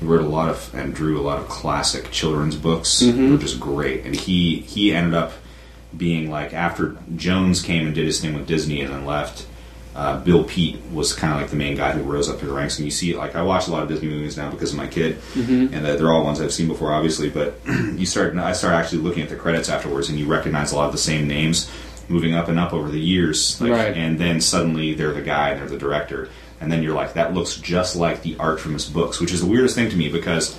he 0.00 0.06
wrote 0.06 0.22
a 0.22 0.28
lot 0.28 0.48
of 0.48 0.74
and 0.74 0.94
drew 0.94 1.20
a 1.20 1.22
lot 1.22 1.38
of 1.38 1.46
classic 1.48 2.10
children's 2.10 2.56
books, 2.56 3.00
which 3.02 3.44
is 3.44 3.54
great. 3.54 4.04
And 4.06 4.16
he 4.16 4.60
he 4.60 4.92
ended 4.94 5.14
up 5.14 5.32
being 5.96 6.30
like 6.30 6.52
after 6.54 6.96
Jones 7.16 7.62
came 7.62 7.86
and 7.86 7.94
did 7.94 8.06
his 8.06 8.20
thing 8.20 8.34
with 8.34 8.46
Disney 8.46 8.80
and 8.80 8.92
then 8.92 9.04
left. 9.04 9.46
Uh, 9.92 10.20
Bill 10.22 10.44
Peet 10.44 10.80
was 10.92 11.12
kind 11.12 11.32
of 11.34 11.40
like 11.40 11.50
the 11.50 11.56
main 11.56 11.76
guy 11.76 11.90
who 11.90 12.02
rose 12.02 12.28
up 12.30 12.38
through 12.38 12.48
the 12.50 12.54
ranks, 12.54 12.78
and 12.78 12.84
you 12.84 12.92
see. 12.92 13.14
Like 13.16 13.34
I 13.34 13.42
watch 13.42 13.66
a 13.66 13.72
lot 13.72 13.82
of 13.82 13.88
Disney 13.88 14.08
movies 14.08 14.36
now 14.36 14.48
because 14.48 14.70
of 14.70 14.76
my 14.76 14.86
kid, 14.86 15.18
and 15.34 15.74
uh, 15.74 15.96
they're 15.96 16.12
all 16.12 16.22
ones 16.22 16.40
I've 16.40 16.52
seen 16.52 16.68
before, 16.68 16.92
obviously. 16.92 17.28
But 17.28 17.58
you 17.66 18.06
start, 18.06 18.36
I 18.36 18.52
start 18.52 18.74
actually 18.74 19.02
looking 19.02 19.24
at 19.24 19.28
the 19.30 19.36
credits 19.36 19.68
afterwards, 19.68 20.08
and 20.08 20.16
you 20.18 20.26
recognize 20.26 20.70
a 20.70 20.76
lot 20.76 20.86
of 20.86 20.92
the 20.92 20.98
same 20.98 21.26
names 21.26 21.68
moving 22.08 22.34
up 22.34 22.46
and 22.48 22.58
up 22.58 22.72
over 22.72 22.88
the 22.88 23.00
years, 23.00 23.60
like, 23.60 23.70
Right. 23.72 23.96
and 23.96 24.18
then 24.18 24.40
suddenly 24.40 24.94
they're 24.94 25.12
the 25.12 25.22
guy, 25.22 25.50
and 25.50 25.60
they're 25.60 25.68
the 25.68 25.76
director, 25.78 26.28
and 26.60 26.70
then 26.70 26.82
you're 26.84 26.94
like, 26.94 27.14
that 27.14 27.34
looks 27.34 27.56
just 27.56 27.96
like 27.96 28.22
the 28.22 28.36
art 28.38 28.60
from 28.60 28.72
his 28.74 28.84
books, 28.84 29.20
which 29.20 29.32
is 29.32 29.40
the 29.40 29.46
weirdest 29.48 29.74
thing 29.74 29.90
to 29.90 29.96
me 29.96 30.08
because 30.08 30.56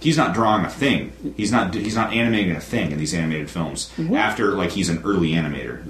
he's 0.00 0.16
not 0.16 0.34
drawing 0.34 0.64
a 0.64 0.70
thing, 0.70 1.12
he's 1.36 1.52
not 1.52 1.74
he's 1.74 1.96
not 1.96 2.12
animating 2.12 2.54
a 2.56 2.60
thing 2.60 2.92
in 2.92 2.98
these 2.98 3.14
animated 3.14 3.50
films. 3.50 3.90
After 4.14 4.52
like 4.52 4.70
he's 4.70 4.88
an 4.88 5.02
early 5.04 5.30
animator, 5.32 5.80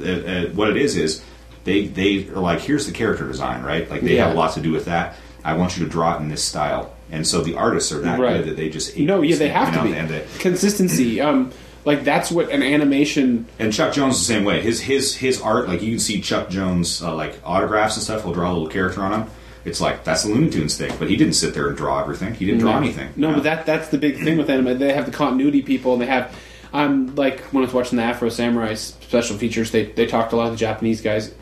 uh, 0.47 0.49
uh, 0.49 0.51
what 0.55 0.69
it 0.71 0.77
is 0.77 0.97
is 0.97 1.23
they 1.65 1.87
they 1.87 2.29
are 2.29 2.41
like, 2.41 2.61
here's 2.61 2.87
the 2.87 2.93
character 2.93 3.27
design, 3.27 3.63
right? 3.63 3.89
Like 3.91 4.03
they 4.03 4.17
Yeah. 4.17 4.27
have 4.27 4.35
a 4.35 4.39
lot 4.39 4.55
to 4.55 4.61
do 4.61 4.73
with 4.73 4.85
that. 4.87 5.17
I 5.45 5.55
want 5.55 5.77
you 5.77 5.85
to 5.85 5.91
draw 5.91 6.17
it 6.17 6.21
in 6.21 6.29
this 6.29 6.43
style, 6.43 6.95
and 7.11 7.27
so 7.27 7.43
the 7.43 7.55
artists 7.57 7.93
are 7.93 8.01
that 8.01 8.19
Right. 8.19 8.39
good 8.39 8.49
that 8.51 8.57
they 8.57 8.69
just 8.71 8.97
no 8.99 9.21
yeah 9.23 9.37
they 9.37 9.49
have 9.49 9.75
to 9.75 9.83
be 9.83 10.21
consistency 10.39 11.21
um, 11.21 11.51
like 11.85 12.03
that's 12.05 12.31
what 12.31 12.51
an 12.51 12.63
animation 12.63 13.47
And 13.59 13.73
Chuck 13.73 13.93
Jones 13.93 14.19
the 14.19 14.25
same 14.25 14.45
way. 14.45 14.61
His 14.63 14.81
his 14.81 15.17
his 15.17 15.41
art, 15.41 15.69
like 15.69 15.83
you 15.83 15.91
can 15.93 15.99
see 16.01 16.21
Chuck 16.23 16.49
Jones 16.49 17.03
uh, 17.03 17.15
like 17.15 17.39
autographs 17.45 17.97
and 17.97 18.03
stuff. 18.03 18.23
He'll 18.25 18.33
draw 18.33 18.51
a 18.51 18.55
little 18.55 18.69
character 18.69 19.03
on 19.03 19.11
them. 19.11 19.31
It's 19.65 19.81
like 19.81 20.05
that's 20.05 20.25
a 20.25 20.29
Looney 20.29 20.51
Tunes 20.51 20.77
thing, 20.77 20.93
but 20.99 21.09
he 21.09 21.17
didn't 21.17 21.35
sit 21.35 21.55
there 21.55 21.69
and 21.69 21.77
draw 21.77 22.01
everything. 22.01 22.35
He 22.35 22.45
didn't 22.45 22.61
draw 22.61 22.73
No. 22.73 22.79
anything. 22.79 23.09
No, 23.17 23.29
you 23.31 23.35
but 23.37 23.43
that 23.45 23.67
that's 23.67 23.89
the 23.89 23.99
big 23.99 24.19
thing 24.23 24.37
with 24.37 24.51
anime. 24.51 24.79
They 24.79 24.93
have 24.93 25.07
the 25.07 25.13
continuity 25.13 25.63
people, 25.63 25.93
and 25.95 26.03
they 26.03 26.07
have. 26.07 26.35
Um, 26.73 27.15
like 27.15 27.41
when 27.53 27.63
I 27.63 27.67
was 27.67 27.73
watching 27.75 27.97
the 27.99 28.03
Afro 28.03 28.29
Samurai 28.29 28.75
special 28.75 29.37
features, 29.39 29.71
they 29.71 29.85
they 29.87 30.07
talked 30.07 30.33
a 30.33 30.37
lot 30.37 30.47
of 30.47 30.53
the 30.53 30.59
Japanese 30.59 31.01
guys, 31.01 31.33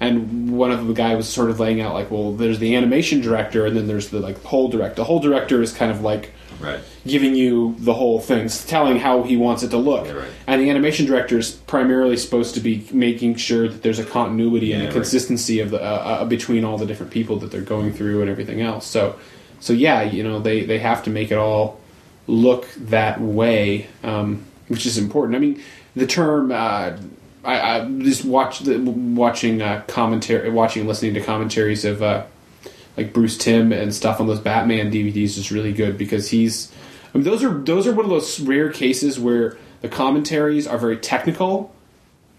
and 0.00 0.52
one 0.56 0.70
of 0.70 0.86
the 0.86 0.92
guy 0.92 1.14
was 1.14 1.28
sort 1.28 1.48
of 1.48 1.58
laying 1.58 1.80
out 1.80 1.94
like, 1.94 2.10
well, 2.10 2.32
there's 2.32 2.58
the 2.58 2.76
animation 2.76 3.20
director, 3.22 3.64
and 3.66 3.74
then 3.76 3.86
there's 3.86 4.08
the 4.10 4.20
like 4.20 4.42
whole 4.44 4.68
director. 4.68 4.96
The 4.96 5.04
whole 5.04 5.18
director 5.20 5.62
is 5.62 5.72
kind 5.72 5.90
of 5.90 6.02
like 6.02 6.32
right. 6.62 6.80
giving 7.06 7.34
you 7.34 7.74
the 7.78 7.94
whole 7.94 8.20
thing, 8.20 8.48
telling 8.48 8.98
how 8.98 9.22
he 9.22 9.36
wants 9.36 9.62
it 9.62 9.68
to 9.70 9.76
look. 9.76 10.06
Yeah, 10.06 10.12
right. 10.12 10.30
And 10.46 10.60
the 10.60 10.70
animation 10.70 11.06
director 11.06 11.38
is 11.38 11.50
primarily 11.50 12.16
supposed 12.16 12.54
to 12.54 12.60
be 12.60 12.86
making 12.92 13.36
sure 13.36 13.68
that 13.68 13.82
there's 13.82 13.98
a 13.98 14.04
continuity 14.04 14.72
and 14.72 14.82
Yeah, 14.82 14.88
a 14.88 14.90
right. 14.90 14.94
consistency 14.94 15.60
of 15.60 15.70
the 15.70 15.82
uh, 15.82 15.84
uh, 15.84 16.24
between 16.24 16.64
all 16.64 16.78
the 16.78 16.86
different 16.86 17.12
people 17.12 17.36
that 17.38 17.50
they're 17.50 17.60
going 17.60 17.92
through 17.92 18.20
and 18.20 18.30
everything 18.30 18.60
else. 18.60 18.86
So, 18.86 19.18
so 19.60 19.72
yeah, 19.72 20.02
you 20.02 20.22
know, 20.22 20.38
they 20.40 20.64
they 20.64 20.78
have 20.78 21.02
to 21.04 21.10
make 21.10 21.30
it 21.30 21.38
all 21.38 21.80
look 22.26 22.68
that 22.76 23.20
way, 23.20 23.88
um, 24.02 24.44
which 24.68 24.86
is 24.86 24.98
important. 24.98 25.36
I 25.36 25.38
mean, 25.38 25.62
the 25.96 26.06
term. 26.06 26.52
Uh, 26.52 26.96
I, 27.44 27.80
I 27.80 27.84
just 27.98 28.24
watch 28.24 28.60
the, 28.60 28.78
watching 28.78 29.62
uh, 29.62 29.82
commentary, 29.88 30.48
watching 30.48 30.86
listening 30.86 31.14
to 31.14 31.20
commentaries 31.20 31.84
of 31.84 32.00
uh, 32.00 32.24
like 32.96 33.12
Bruce 33.12 33.38
Timm 33.38 33.72
and 33.72 33.94
stuff 33.94 34.20
on 34.20 34.26
those 34.26 34.40
Batman 34.40 34.90
DVDs 34.92 35.38
is 35.38 35.50
really 35.52 35.72
good 35.72 35.96
because 35.98 36.30
he's. 36.30 36.70
I 37.14 37.18
mean, 37.18 37.24
those 37.24 37.42
are 37.44 37.52
those 37.52 37.86
are 37.86 37.92
one 37.92 38.04
of 38.04 38.10
those 38.10 38.40
rare 38.40 38.70
cases 38.70 39.18
where 39.20 39.56
the 39.82 39.88
commentaries 39.88 40.66
are 40.66 40.78
very 40.78 40.96
technical, 40.96 41.74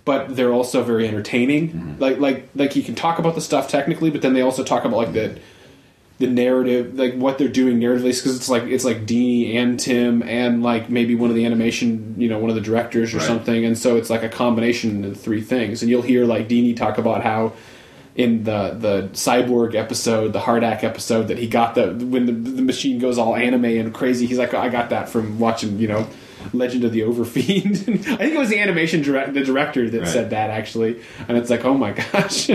but 0.06 0.36
they're 0.36 0.52
also 0.54 0.84
very 0.84 1.08
entertaining. 1.08 1.70
Mm-hmm. 1.70 2.02
Like 2.02 2.20
like 2.20 2.50
like 2.56 2.74
he 2.74 2.84
can 2.84 2.96
talk 2.96 3.20
about 3.20 3.36
the 3.36 3.42
stuff 3.42 3.68
technically, 3.68 4.10
but 4.10 4.22
then 4.22 4.34
they 4.34 4.42
also 4.42 4.64
talk 4.64 4.86
about 4.86 4.98
like 4.98 5.14
the 5.14 5.40
the 6.20 6.28
narrative, 6.28 6.94
like 6.94 7.16
what 7.16 7.38
they're 7.40 7.48
doing 7.48 7.80
narratively, 7.80 8.16
because 8.16 8.36
it's 8.36 8.48
like 8.50 8.64
it's 8.64 8.86
like 8.86 9.06
Dini 9.06 9.56
and 9.56 9.80
Timm 9.80 10.22
and 10.24 10.62
like 10.64 10.90
maybe 10.90 11.16
one 11.16 11.30
of 11.32 11.36
the 11.36 11.46
animation, 11.46 12.16
you 12.18 12.30
know, 12.30 12.38
one 12.38 12.50
of 12.50 12.56
the 12.56 12.62
directors 12.62 13.14
or 13.14 13.18
Right. 13.18 13.26
something, 13.28 13.66
and 13.66 13.78
so 13.78 13.96
it's 13.98 14.10
like 14.10 14.24
a 14.24 14.30
combination 14.30 15.04
of 15.06 15.20
three 15.20 15.42
things. 15.42 15.82
And 15.82 15.90
you'll 15.90 16.04
hear 16.04 16.26
like 16.26 16.48
Dini 16.48 16.76
talk 16.78 16.98
about 17.00 17.24
how 17.24 17.54
in 18.16 18.44
the 18.44 18.76
the 18.80 19.10
cyborg 19.14 19.76
episode, 19.76 20.34
the 20.34 20.40
HARDAC 20.40 20.84
episode, 20.84 21.30
that 21.30 21.38
he 21.38 21.48
got 21.48 21.76
the 21.76 21.88
when 21.94 22.26
the, 22.26 22.32
the 22.32 22.62
machine 22.62 23.00
goes 23.00 23.18
all 23.18 23.36
anime 23.36 23.66
and 23.66 23.94
crazy. 23.94 24.26
He's 24.26 24.38
like, 24.38 24.54
I 24.54 24.70
got 24.70 24.90
that 24.92 25.10
from 25.10 25.40
watching, 25.40 25.80
you 25.80 25.88
know. 25.88 26.08
Legend 26.52 26.84
of 26.84 26.92
the 26.92 27.00
Overfiend. 27.00 27.88
I 27.90 28.18
think 28.18 28.34
it 28.34 28.38
was 28.38 28.50
the 28.50 28.60
animation 28.60 29.02
direct, 29.02 29.34
the 29.34 29.46
director 29.46 29.90
that 29.90 30.00
Right. 30.00 30.08
said 30.10 30.32
that 30.32 30.50
actually, 30.50 31.00
and 31.30 31.38
it's 31.38 31.50
like, 31.50 31.64
oh 31.64 31.74
my 31.74 31.92
gosh. 32.12 32.50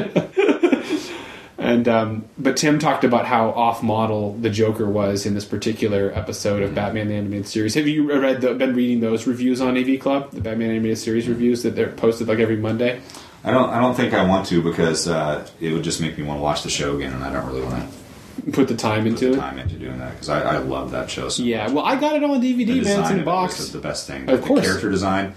And 1.60 1.88
um, 1.88 2.24
but 2.38 2.56
Timm 2.56 2.78
talked 2.78 3.02
about 3.02 3.26
how 3.26 3.48
off-model 3.50 4.34
the 4.34 4.48
Joker 4.50 4.86
was 4.88 5.26
in 5.26 5.34
this 5.34 5.44
particular 5.44 6.12
episode 6.14 6.62
of 6.62 6.74
Batman 6.74 7.08
the 7.08 7.14
Animated 7.14 7.48
Series. 7.48 7.74
Have 7.74 7.88
you 7.88 8.12
read 8.20 8.40
the, 8.42 8.54
been 8.54 8.74
reading 8.76 9.00
those 9.00 9.26
reviews 9.26 9.60
on 9.60 9.76
AV 9.76 9.98
Club, 9.98 10.30
the 10.30 10.40
Batman 10.40 10.70
Animated 10.70 10.98
Series 10.98 11.26
reviews 11.28 11.62
that 11.64 11.74
they're 11.74 11.90
posted 11.90 12.28
like 12.28 12.38
every 12.38 12.56
Monday? 12.56 13.00
I 13.44 13.50
don't. 13.50 13.70
I 13.70 13.80
don't 13.80 13.94
think 13.94 14.14
I 14.14 14.24
want 14.26 14.46
to 14.48 14.62
because 14.62 15.06
uh, 15.08 15.48
it 15.60 15.72
would 15.72 15.84
just 15.84 16.00
make 16.00 16.18
me 16.18 16.24
want 16.24 16.38
to 16.38 16.42
watch 16.42 16.62
the 16.62 16.70
show 16.70 16.96
again, 16.96 17.12
and 17.12 17.22
I 17.24 17.32
don't 17.32 17.46
really 17.46 17.62
want 17.62 17.90
to 17.90 17.98
Put 18.52 18.68
the 18.68 18.76
time 18.76 19.02
put 19.02 19.08
into 19.08 19.26
the 19.30 19.32
it. 19.32 19.36
time 19.40 19.58
into 19.58 19.74
doing 19.76 19.98
that 19.98 20.12
because 20.12 20.28
I, 20.28 20.40
I 20.42 20.58
love 20.58 20.92
that 20.92 21.10
show. 21.10 21.28
So 21.28 21.42
Yeah, 21.42 21.68
well, 21.70 21.84
I 21.84 21.96
got 21.96 22.14
it 22.16 22.22
on 22.22 22.40
the 22.40 22.54
DVD, 22.54 22.82
man. 22.84 23.00
It's 23.00 23.10
in 23.10 23.18
it 23.20 23.24
box. 23.24 23.58
was 23.58 23.72
the 23.72 23.80
best 23.80 24.06
thing. 24.06 24.28
Of 24.28 24.40
the 24.40 24.46
course. 24.46 24.64
character 24.64 24.90
design. 24.90 25.34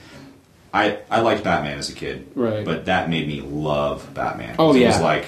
I 0.74 1.00
I 1.10 1.22
liked 1.22 1.43
Batman 1.43 1.77
as 1.79 1.89
a 1.89 1.93
kid, 1.93 2.31
Right. 2.36 2.63
But 2.63 2.86
that 2.86 3.10
made 3.10 3.27
me 3.27 3.41
love 3.41 4.13
Batman. 4.13 4.55
Oh, 4.60 4.74
yeah. 4.74 4.86
it 4.86 4.88
was 4.89 5.01
like 5.01 5.25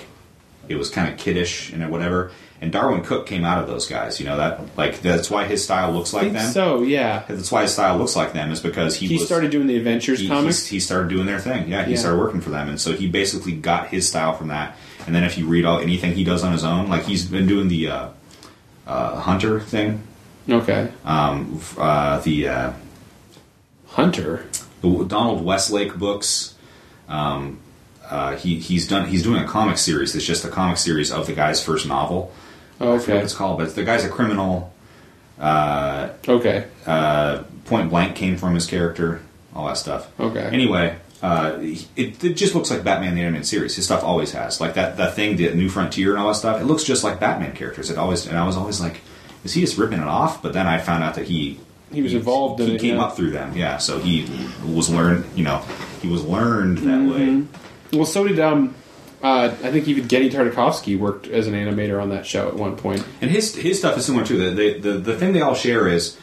it 0.70 0.75
was 0.75 0.89
kind 0.89 1.12
of 1.12 1.18
kiddish 1.20 1.72
and 1.74 1.89
whatever. 1.92 2.32
And 2.63 2.72
Darwyn 2.72 3.03
Cooke 3.03 3.25
came 3.27 3.43
out 3.43 3.58
of 3.62 3.67
those 3.67 3.88
guys. 3.88 4.20
You 4.22 4.25
know 4.25 4.38
that 4.38 4.77
like 4.77 5.01
that's 5.01 5.29
why 5.29 5.43
his 5.43 5.62
style 5.62 5.91
looks 5.91 6.13
I 6.13 6.17
like 6.17 6.24
think 6.27 6.38
them. 6.38 6.51
so, 6.53 6.82
yeah. 6.82 7.24
That's 7.27 7.51
why 7.51 7.63
his 7.63 7.74
style 7.74 7.98
looks 7.98 8.15
like 8.15 8.32
them 8.32 8.51
is 8.53 8.62
because 8.62 8.96
he 8.96 9.08
He 9.08 9.15
was, 9.15 9.25
started 9.25 9.51
doing 9.51 9.67
the 9.67 9.75
Adventures 9.75 10.20
he, 10.22 10.29
comics. 10.29 10.65
He, 10.65 10.77
he 10.77 10.79
started 10.79 11.10
doing 11.10 11.25
their 11.25 11.39
thing. 11.39 11.67
Yeah, 11.70 11.84
he 11.84 11.91
Yeah. 11.91 11.98
started 12.00 12.20
working 12.20 12.39
for 12.39 12.51
them, 12.51 12.70
and 12.70 12.79
so 12.79 12.93
he 12.93 13.10
basically 13.10 13.51
got 13.51 13.89
his 13.89 14.08
style 14.08 14.34
from 14.34 14.48
that. 14.48 14.77
And 15.05 15.13
then 15.13 15.25
if 15.25 15.38
you 15.38 15.46
read 15.46 15.65
all 15.65 15.79
anything 15.79 16.13
he 16.13 16.24
does 16.24 16.41
on 16.46 16.53
his 16.53 16.63
own, 16.63 16.88
like 16.89 17.03
he's 17.03 17.25
been 17.25 17.48
doing 17.48 17.67
the 17.67 17.89
uh, 17.89 18.08
uh, 18.88 19.20
Hunter 19.20 19.60
thing, 19.60 20.01
okay. 20.50 20.89
um, 21.03 21.60
uh, 21.77 22.20
the, 22.20 22.48
uh, 22.48 22.72
Hunter. 23.88 24.46
the 24.82 25.03
Donald 25.05 25.43
Westlake 25.43 25.96
books. 25.98 26.55
Um, 27.08 27.60
uh, 28.10 28.36
he 28.36 28.60
he's 28.60 28.88
done 28.88 29.08
he's 29.08 29.24
doing 29.24 29.41
a 29.43 29.48
comic 29.48 29.77
series. 29.77 30.15
It's 30.15 30.25
just 30.25 30.46
a 30.46 30.50
comic 30.50 30.77
series 30.77 31.12
of 31.12 31.27
the 31.27 31.34
guy's 31.34 31.63
first 31.63 31.88
novel. 31.88 32.32
I 32.80 32.98
forget 33.00 33.15
what 33.15 33.24
it's 33.24 33.34
called, 33.36 33.60
but 33.60 33.74
the 33.75 33.84
guy's 33.84 34.03
a 34.06 34.10
criminal. 34.10 34.74
Uh, 35.39 36.10
Okay. 36.27 36.65
uh, 36.86 37.44
Point 37.65 37.89
Blank 37.89 38.15
came 38.15 38.38
from 38.38 38.56
his 38.56 38.65
character, 38.65 39.22
all 39.56 39.68
that 39.68 39.77
stuff. 39.77 40.08
Okay. 40.20 40.42
Anyway, 40.51 40.96
uh, 41.22 41.58
it, 41.62 42.24
it 42.24 42.34
just 42.34 42.53
looks 42.56 42.70
like 42.70 42.84
Batman 42.84 43.15
the 43.15 43.22
animated 43.22 43.48
series. 43.48 43.75
His 43.75 43.86
stuff 43.86 44.03
always 44.03 44.32
has 44.34 44.60
like 44.60 44.74
that 44.75 44.98
that 44.98 45.13
thing, 45.15 45.38
the 45.38 45.53
New 45.53 45.70
Frontier 45.70 46.12
and 46.12 46.20
all 46.20 46.27
that 46.27 46.36
stuff. 46.36 46.60
It 46.62 46.65
looks 46.65 46.84
just 46.84 47.03
like 47.03 47.20
Batman 47.20 47.53
characters. 47.56 47.89
It 47.89 47.98
always 47.98 48.27
and 48.27 48.38
I 48.38 48.46
was 48.46 48.58
always 48.58 48.82
like, 48.82 49.00
is 49.46 49.53
he 49.53 49.62
just 49.62 49.77
ripping 49.77 50.00
it 50.00 50.08
off? 50.08 50.42
But 50.42 50.53
then 50.53 50.68
I 50.68 50.77
found 50.77 51.03
out 51.03 51.15
that 51.15 51.25
he 51.25 51.60
He 51.92 52.01
was 52.01 52.13
involved 52.13 52.60
in 52.60 52.68
He 52.68 52.75
it, 52.75 52.82
came 52.82 52.96
yeah. 52.98 53.03
up 53.03 53.15
through 53.15 53.32
them, 53.32 53.56
yeah. 53.56 53.77
So 53.77 54.00
he 54.00 54.27
was 54.68 54.89
learned, 54.89 55.25
you 55.36 55.44
know, 55.46 55.60
he 56.01 56.10
was 56.10 56.24
learned 56.25 56.80
that 56.80 56.84
Mm-hmm. 57.00 57.39
way. 57.42 57.48
Well, 57.98 58.06
so 58.06 58.27
did 58.27 58.39
um, 58.39 58.75
uh, 59.24 59.56
I 59.63 59.72
think 59.72 59.88
even 59.88 60.03
Genndy 60.08 60.30
Tartakovsky 60.32 60.98
worked 61.00 61.27
as 61.27 61.48
an 61.48 61.53
animator 61.53 62.01
on 62.01 62.10
that 62.10 62.25
show 62.27 62.48
at 62.50 62.56
one 62.56 62.75
point. 62.75 63.03
And 63.22 63.32
his 63.32 63.56
his 63.56 63.80
stuff 63.80 63.98
is 63.98 64.06
similar 64.06 64.25
too. 64.25 64.38
The 64.38 64.51
the, 64.80 64.80
the, 64.80 64.98
the 65.00 65.15
thing 65.18 65.34
they 65.34 65.42
all 65.42 65.56
share 65.56 65.88
is. 65.88 66.18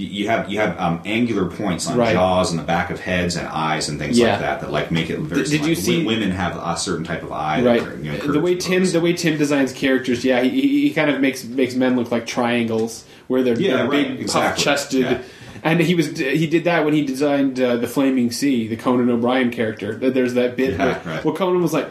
You 0.00 0.28
have 0.28 0.48
you 0.48 0.60
have 0.60 0.78
um, 0.78 1.02
angular 1.04 1.46
points 1.50 1.88
on 1.88 1.96
Right. 1.98 2.12
jaws 2.12 2.52
and 2.52 2.60
the 2.60 2.62
back 2.62 2.90
of 2.90 3.00
heads 3.00 3.34
and 3.34 3.48
eyes 3.48 3.88
and 3.88 3.98
things 3.98 4.16
Yeah. 4.16 4.30
like 4.30 4.40
that 4.42 4.60
that 4.60 4.70
like 4.70 4.92
make 4.92 5.10
it 5.10 5.18
very. 5.18 5.42
Did- 5.42 5.50
did 5.50 5.66
you 5.66 5.74
see- 5.74 6.06
women 6.06 6.30
have 6.30 6.56
a 6.56 6.76
certain 6.76 7.04
type 7.04 7.24
of 7.24 7.32
eye? 7.32 7.64
right 7.64 7.84
That, 7.84 8.04
you 8.04 8.12
know, 8.12 8.18
the 8.32 8.38
way 8.38 8.54
timm 8.54 8.84
the 8.84 9.00
way 9.00 9.12
timm 9.12 9.36
designs 9.38 9.72
characters 9.72 10.24
yeah 10.24 10.40
he, 10.40 10.50
he, 10.50 10.90
kind 10.94 11.10
of 11.10 11.20
makes 11.20 11.42
makes 11.42 11.74
men 11.74 11.96
look 11.96 12.12
like 12.12 12.26
triangles 12.26 13.04
where 13.26 13.42
they're, 13.42 13.58
Yeah, 13.58 13.78
they're 13.78 13.88
right, 13.88 14.08
big 14.10 14.20
exactly. 14.20 14.50
puff 14.50 14.56
chested 14.64 15.00
Yeah. 15.00 15.22
and 15.64 15.80
he 15.80 15.96
was 15.96 16.16
he 16.16 16.46
did 16.46 16.62
that 16.62 16.84
when 16.84 16.94
he 16.94 17.04
designed 17.04 17.60
uh, 17.60 17.76
the 17.76 17.88
flaming 17.88 18.30
sea 18.30 18.68
the 18.68 18.76
conan 18.76 19.10
o'brien 19.10 19.50
character 19.50 19.96
That 19.96 20.14
there's 20.14 20.34
that 20.34 20.56
bit 20.56 20.74
Yeah, 20.78 20.84
where, 21.02 21.02
right. 21.16 21.24
well 21.24 21.34
conan 21.34 21.60
was 21.60 21.72
like 21.72 21.88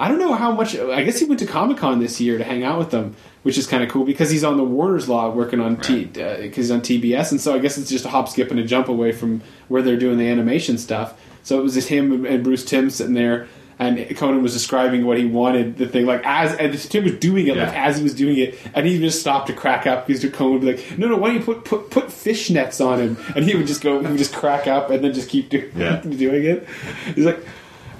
i 0.00 0.08
don't 0.08 0.18
know 0.18 0.34
how 0.34 0.50
much 0.52 0.74
i 0.76 1.02
guess 1.04 1.18
he 1.20 1.24
went 1.26 1.38
to 1.38 1.46
comic-con 1.46 2.00
this 2.00 2.20
year 2.20 2.38
to 2.38 2.44
hang 2.44 2.64
out 2.64 2.78
with 2.78 2.90
them 2.90 3.14
which 3.44 3.56
is 3.56 3.66
kind 3.66 3.82
of 3.84 3.88
cool 3.88 4.04
because 4.04 4.30
he's 4.30 4.42
on 4.44 4.56
the 4.56 4.64
warner's 4.64 5.08
law 5.08 5.30
working 5.30 5.60
on 5.60 5.76
t 5.76 6.04
Right. 6.06 6.18
Uh, 6.18 6.36
because 6.38 6.56
he's 6.66 6.70
on 6.72 6.80
tbs 6.80 7.30
and 7.30 7.40
so 7.40 7.54
i 7.54 7.58
guess 7.58 7.78
it's 7.78 7.90
just 7.90 8.04
a 8.04 8.08
hop 8.08 8.28
skip 8.28 8.50
and 8.50 8.58
a 8.58 8.64
jump 8.64 8.88
away 8.88 9.12
from 9.12 9.42
where 9.68 9.82
they're 9.82 9.96
doing 9.98 10.18
the 10.18 10.28
animation 10.28 10.76
stuff 10.78 11.20
so 11.44 11.58
it 11.60 11.62
was 11.62 11.74
just 11.74 11.88
him 11.88 12.24
and 12.26 12.42
bruce 12.42 12.64
timm 12.64 12.90
sitting 12.90 13.14
there 13.14 13.46
and 13.78 14.14
Conan 14.18 14.42
was 14.42 14.52
describing 14.52 15.06
what 15.06 15.16
he 15.16 15.24
wanted 15.24 15.78
the 15.78 15.88
thing 15.88 16.04
like 16.04 16.20
as 16.26 16.52
and 16.56 16.78
Timm 16.78 17.02
was 17.04 17.14
doing 17.14 17.46
it 17.46 17.56
like 17.56 17.74
as 17.74 17.96
he 17.96 18.02
was 18.02 18.12
doing 18.14 18.36
it 18.36 18.58
and 18.74 18.86
he 18.86 18.98
just 18.98 19.20
stopped 19.20 19.46
to 19.46 19.54
crack 19.54 19.86
up 19.86 20.06
because 20.06 20.22
Conan 20.34 20.52
would 20.52 20.60
be 20.60 20.66
like 20.74 20.98
no 20.98 21.08
no 21.08 21.16
why 21.16 21.28
don't 21.28 21.38
you 21.38 21.42
put 21.42 21.64
put 21.64 21.88
put 21.90 22.08
fishnets 22.08 22.84
on 22.86 23.00
him 23.00 23.16
and 23.34 23.46
he 23.46 23.56
would 23.56 23.66
just 23.66 23.80
go 23.80 23.98
he 24.00 24.06
would 24.06 24.18
just 24.18 24.34
crack 24.34 24.66
up 24.66 24.90
and 24.90 25.02
then 25.02 25.14
just 25.14 25.30
keep 25.30 25.48
do, 25.48 25.70
Yeah. 25.74 25.96
doing 26.02 26.44
it 26.44 26.68
he's 27.14 27.24
like 27.24 27.42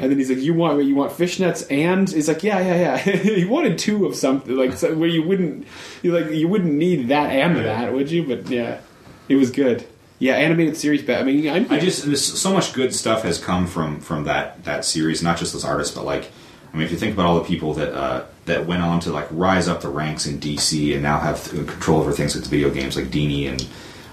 and 0.01 0.11
then 0.11 0.19
he's 0.19 0.31
like 0.31 0.39
you 0.39 0.55
want 0.55 0.83
you 0.85 0.95
want 0.95 1.13
fishnets 1.13 1.71
and 1.71 2.11
he's 2.11 2.29
like 2.29 2.43
yeah 2.43 2.59
yeah 2.61 2.75
yeah 2.75 2.97
he 3.37 3.45
wanted 3.45 3.79
two 3.79 4.07
of 4.07 4.15
something 4.15 4.57
like 4.57 4.73
so, 4.73 4.95
where 4.97 5.09
you 5.09 5.23
wouldn't 5.23 5.67
you 6.03 6.13
like 6.13 6.31
you 6.33 6.49
wouldn't 6.49 6.73
need 6.73 7.09
that 7.09 7.31
and 7.31 7.57
that 7.57 7.93
would 7.93 8.11
you 8.11 8.25
but 8.25 8.49
yeah 8.49 8.81
it 9.29 9.37
was 9.37 9.51
good 9.51 9.87
yeah 10.19 10.35
animated 10.35 10.77
series 10.77 11.03
but 11.03 11.19
I 11.19 11.23
mean 11.23 11.49
I'm, 11.49 11.71
I 11.71 11.79
just 11.79 12.03
so 12.37 12.53
much 12.53 12.73
good 12.73 12.95
stuff 12.95 13.23
has 13.23 13.39
come 13.39 13.67
from 13.67 14.01
from 14.01 14.25
that 14.25 14.65
that 14.65 14.85
series, 14.85 15.23
not 15.23 15.39
just 15.39 15.53
those 15.53 15.65
artists, 15.65 15.95
but 15.95 16.05
like 16.05 16.31
I 16.73 16.77
mean, 16.77 16.85
if 16.85 16.93
you 16.93 16.99
think 16.99 17.15
about 17.15 17.27
all 17.27 17.39
the 17.39 17.47
people 17.47 17.75
that 17.75 17.93
uh, 17.93 18.25
that 18.45 18.67
went 18.67 18.83
on 18.83 19.01
to 19.01 19.11
like 19.11 19.27
rise 19.31 19.69
up 19.69 19.81
the 19.81 19.89
ranks 19.89 20.27
in 20.27 20.39
DC 20.39 20.93
and 20.93 21.03
now 21.03 21.19
have 21.19 21.45
control 21.51 22.01
over 22.01 22.13
things 22.13 22.35
like 22.35 22.45
the 22.45 22.51
video 22.51 22.71
games, 22.71 22.97
like 22.97 23.07
Dini 23.07 23.49
and 23.49 23.67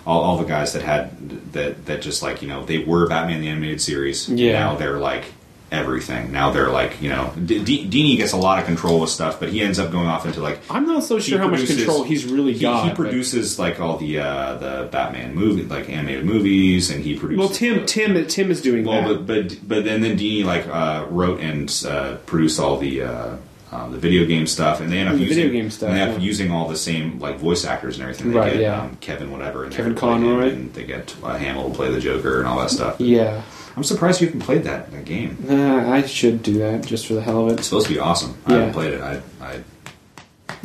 all, 0.06 0.22
all 0.22 0.38
the 0.38 0.46
guys 0.46 0.74
that 0.74 0.82
had 0.82 1.52
that 1.54 1.86
that 1.86 2.02
just 2.02 2.24
like 2.24 2.42
you 2.42 2.48
know 2.48 2.66
they 2.66 2.80
were 2.80 3.08
Batman 3.08 3.42
the 3.42 3.50
animated 3.50 3.82
series. 3.82 4.28
Yeah. 4.30 4.54
Now 4.54 4.76
they're 4.76 5.00
like 5.00 5.26
everything. 5.72 6.32
Now 6.32 6.52
they're 6.52 6.70
like 6.70 7.02
you 7.02 7.10
know 7.10 7.34
D- 7.46 7.64
D- 7.64 7.86
Dini 7.90 8.18
gets 8.18 8.32
a 8.34 8.38
lot 8.38 8.60
of 8.60 8.66
control 8.66 9.00
with 9.02 9.10
stuff, 9.10 9.40
but 9.40 9.50
he 9.50 9.62
ends 9.62 9.80
up 9.80 9.92
going 9.92 10.08
off 10.08 10.26
into 10.26 10.40
like 10.42 10.60
I'm 10.70 10.86
not 10.86 11.04
so 11.04 11.20
sure 11.20 11.40
how 11.40 11.48
much 11.48 11.66
control 11.68 12.04
he's 12.04 12.26
really 12.26 12.54
he, 12.54 12.60
got 12.60 12.84
he 12.84 12.90
but- 12.90 12.96
produces 12.96 13.60
like 13.60 13.80
all 13.80 13.98
the 13.98 14.20
uh, 14.20 14.56
the 14.56 14.90
Batman 14.92 15.36
movie, 15.36 15.64
like 15.64 15.90
animated 15.90 16.26
movies, 16.26 16.90
and 16.90 17.04
he 17.04 17.18
produces. 17.18 17.40
Well, 17.40 17.50
Timm, 17.50 17.86
Timm, 17.86 18.26
Timm 18.28 18.52
is 18.52 18.62
doing 18.62 18.86
Well, 18.86 19.08
that. 19.16 19.26
but 19.28 19.50
but 19.50 19.68
but 19.68 19.84
then 19.86 20.02
then 20.02 20.18
Dini 20.18 20.44
like 20.46 20.68
uh, 20.68 21.06
wrote 21.10 21.40
and 21.42 21.70
uh, 21.88 22.16
produced 22.26 22.60
all 22.60 22.78
the 22.78 23.02
uh, 23.04 23.38
um, 23.70 23.92
the 23.92 23.98
video 23.98 24.26
game 24.26 24.48
stuff, 24.48 24.80
and 24.80 24.90
they 24.90 25.00
end 25.00 25.10
up 25.10 25.16
The 25.16 25.22
using 25.24 25.36
video 25.44 25.52
game 25.52 25.70
stuff, 25.70 25.90
And 25.90 25.98
they 25.98 26.02
end 26.02 26.12
up 26.12 26.18
yeah. 26.20 26.24
using 26.24 26.52
all 26.52 26.70
the 26.70 26.78
same 26.78 27.20
like 27.20 27.38
voice 27.40 27.66
actors 27.66 27.96
and 27.96 28.04
everything. 28.04 28.32
They 28.32 28.38
Right, 28.40 28.54
get 28.54 28.62
yeah. 28.62 28.82
um, 28.84 28.96
Kevin 29.02 29.30
whatever, 29.32 29.66
and 29.66 29.74
Kevin 29.74 29.94
Conroy. 29.94 30.52
and 30.54 30.74
they 30.74 30.86
get 30.86 31.14
uh, 31.22 31.36
Hamill 31.38 31.70
to 31.72 31.76
play 31.76 31.92
the 31.92 32.00
Joker 32.00 32.40
and 32.40 32.48
all 32.48 32.58
that 32.60 32.70
stuff. 32.72 32.96
yeah, 33.02 33.42
I'm 33.78 33.84
surprised 33.84 34.20
you 34.22 34.28
haven't 34.28 34.42
played 34.42 34.64
that, 34.64 34.92
that 34.92 35.06
game. 35.06 35.38
uh, 35.48 35.88
I 35.92 36.02
should 36.02 36.42
do 36.44 36.58
that 36.60 36.84
just 36.86 37.06
for 37.06 37.14
the 37.14 37.22
hell 37.22 37.46
of 37.46 37.52
it. 37.54 37.60
It's 37.60 37.68
supposed 37.68 37.88
to 37.88 37.94
be 37.94 38.00
awesome. 38.00 38.36
I 38.48 38.52
Yeah. 38.54 38.58
haven't 38.58 38.74
played 38.74 38.94
it. 38.94 39.02
I, 39.02 39.22
I 39.40 39.60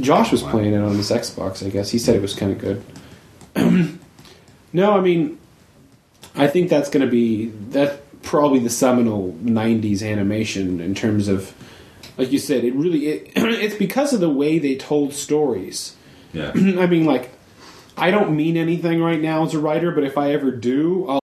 Josh 0.01 0.33
was 0.33 0.43
playing 0.43 0.73
it 0.73 0.79
on 0.79 0.97
his 0.97 1.11
Xbox. 1.11 1.65
I 1.65 1.69
guess 1.69 1.91
he 1.91 1.99
said 1.99 2.17
it 2.17 2.23
was 2.23 2.35
kind 2.35 2.51
of 2.53 2.59
good. 2.59 2.83
no, 4.73 4.93
I 4.97 5.01
mean, 5.03 5.39
I 6.35 6.47
think 6.47 6.71
that's 6.71 6.89
going 6.89 7.05
to 7.05 7.11
be 7.11 7.47
that's 7.69 8.01
probably 8.23 8.61
the 8.61 8.71
seminal 8.71 9.37
'90s 9.45 10.03
animation 10.03 10.81
in 10.81 10.95
terms 10.95 11.29
of, 11.29 11.53
like 12.17 12.33
you 12.33 12.39
said, 12.39 12.65
it 12.65 12.75
really 12.75 13.07
it, 13.09 13.33
it's 13.37 13.75
because 13.75 14.15
of 14.15 14.21
the 14.21 14.31
way 14.31 14.59
they 14.59 14.77
told 14.77 15.13
stories. 15.13 15.95
yeah. 16.33 16.53
I 16.55 16.87
mean, 16.87 17.05
like, 17.05 17.31
I 17.99 18.11
don't 18.11 18.35
mean 18.35 18.57
anything 18.57 19.03
right 19.03 19.21
now 19.21 19.45
as 19.45 19.53
a 19.53 19.59
writer, 19.59 19.91
but 19.91 20.05
if 20.05 20.17
I 20.17 20.33
ever 20.33 20.51
do, 20.51 21.07
I'll 21.09 21.21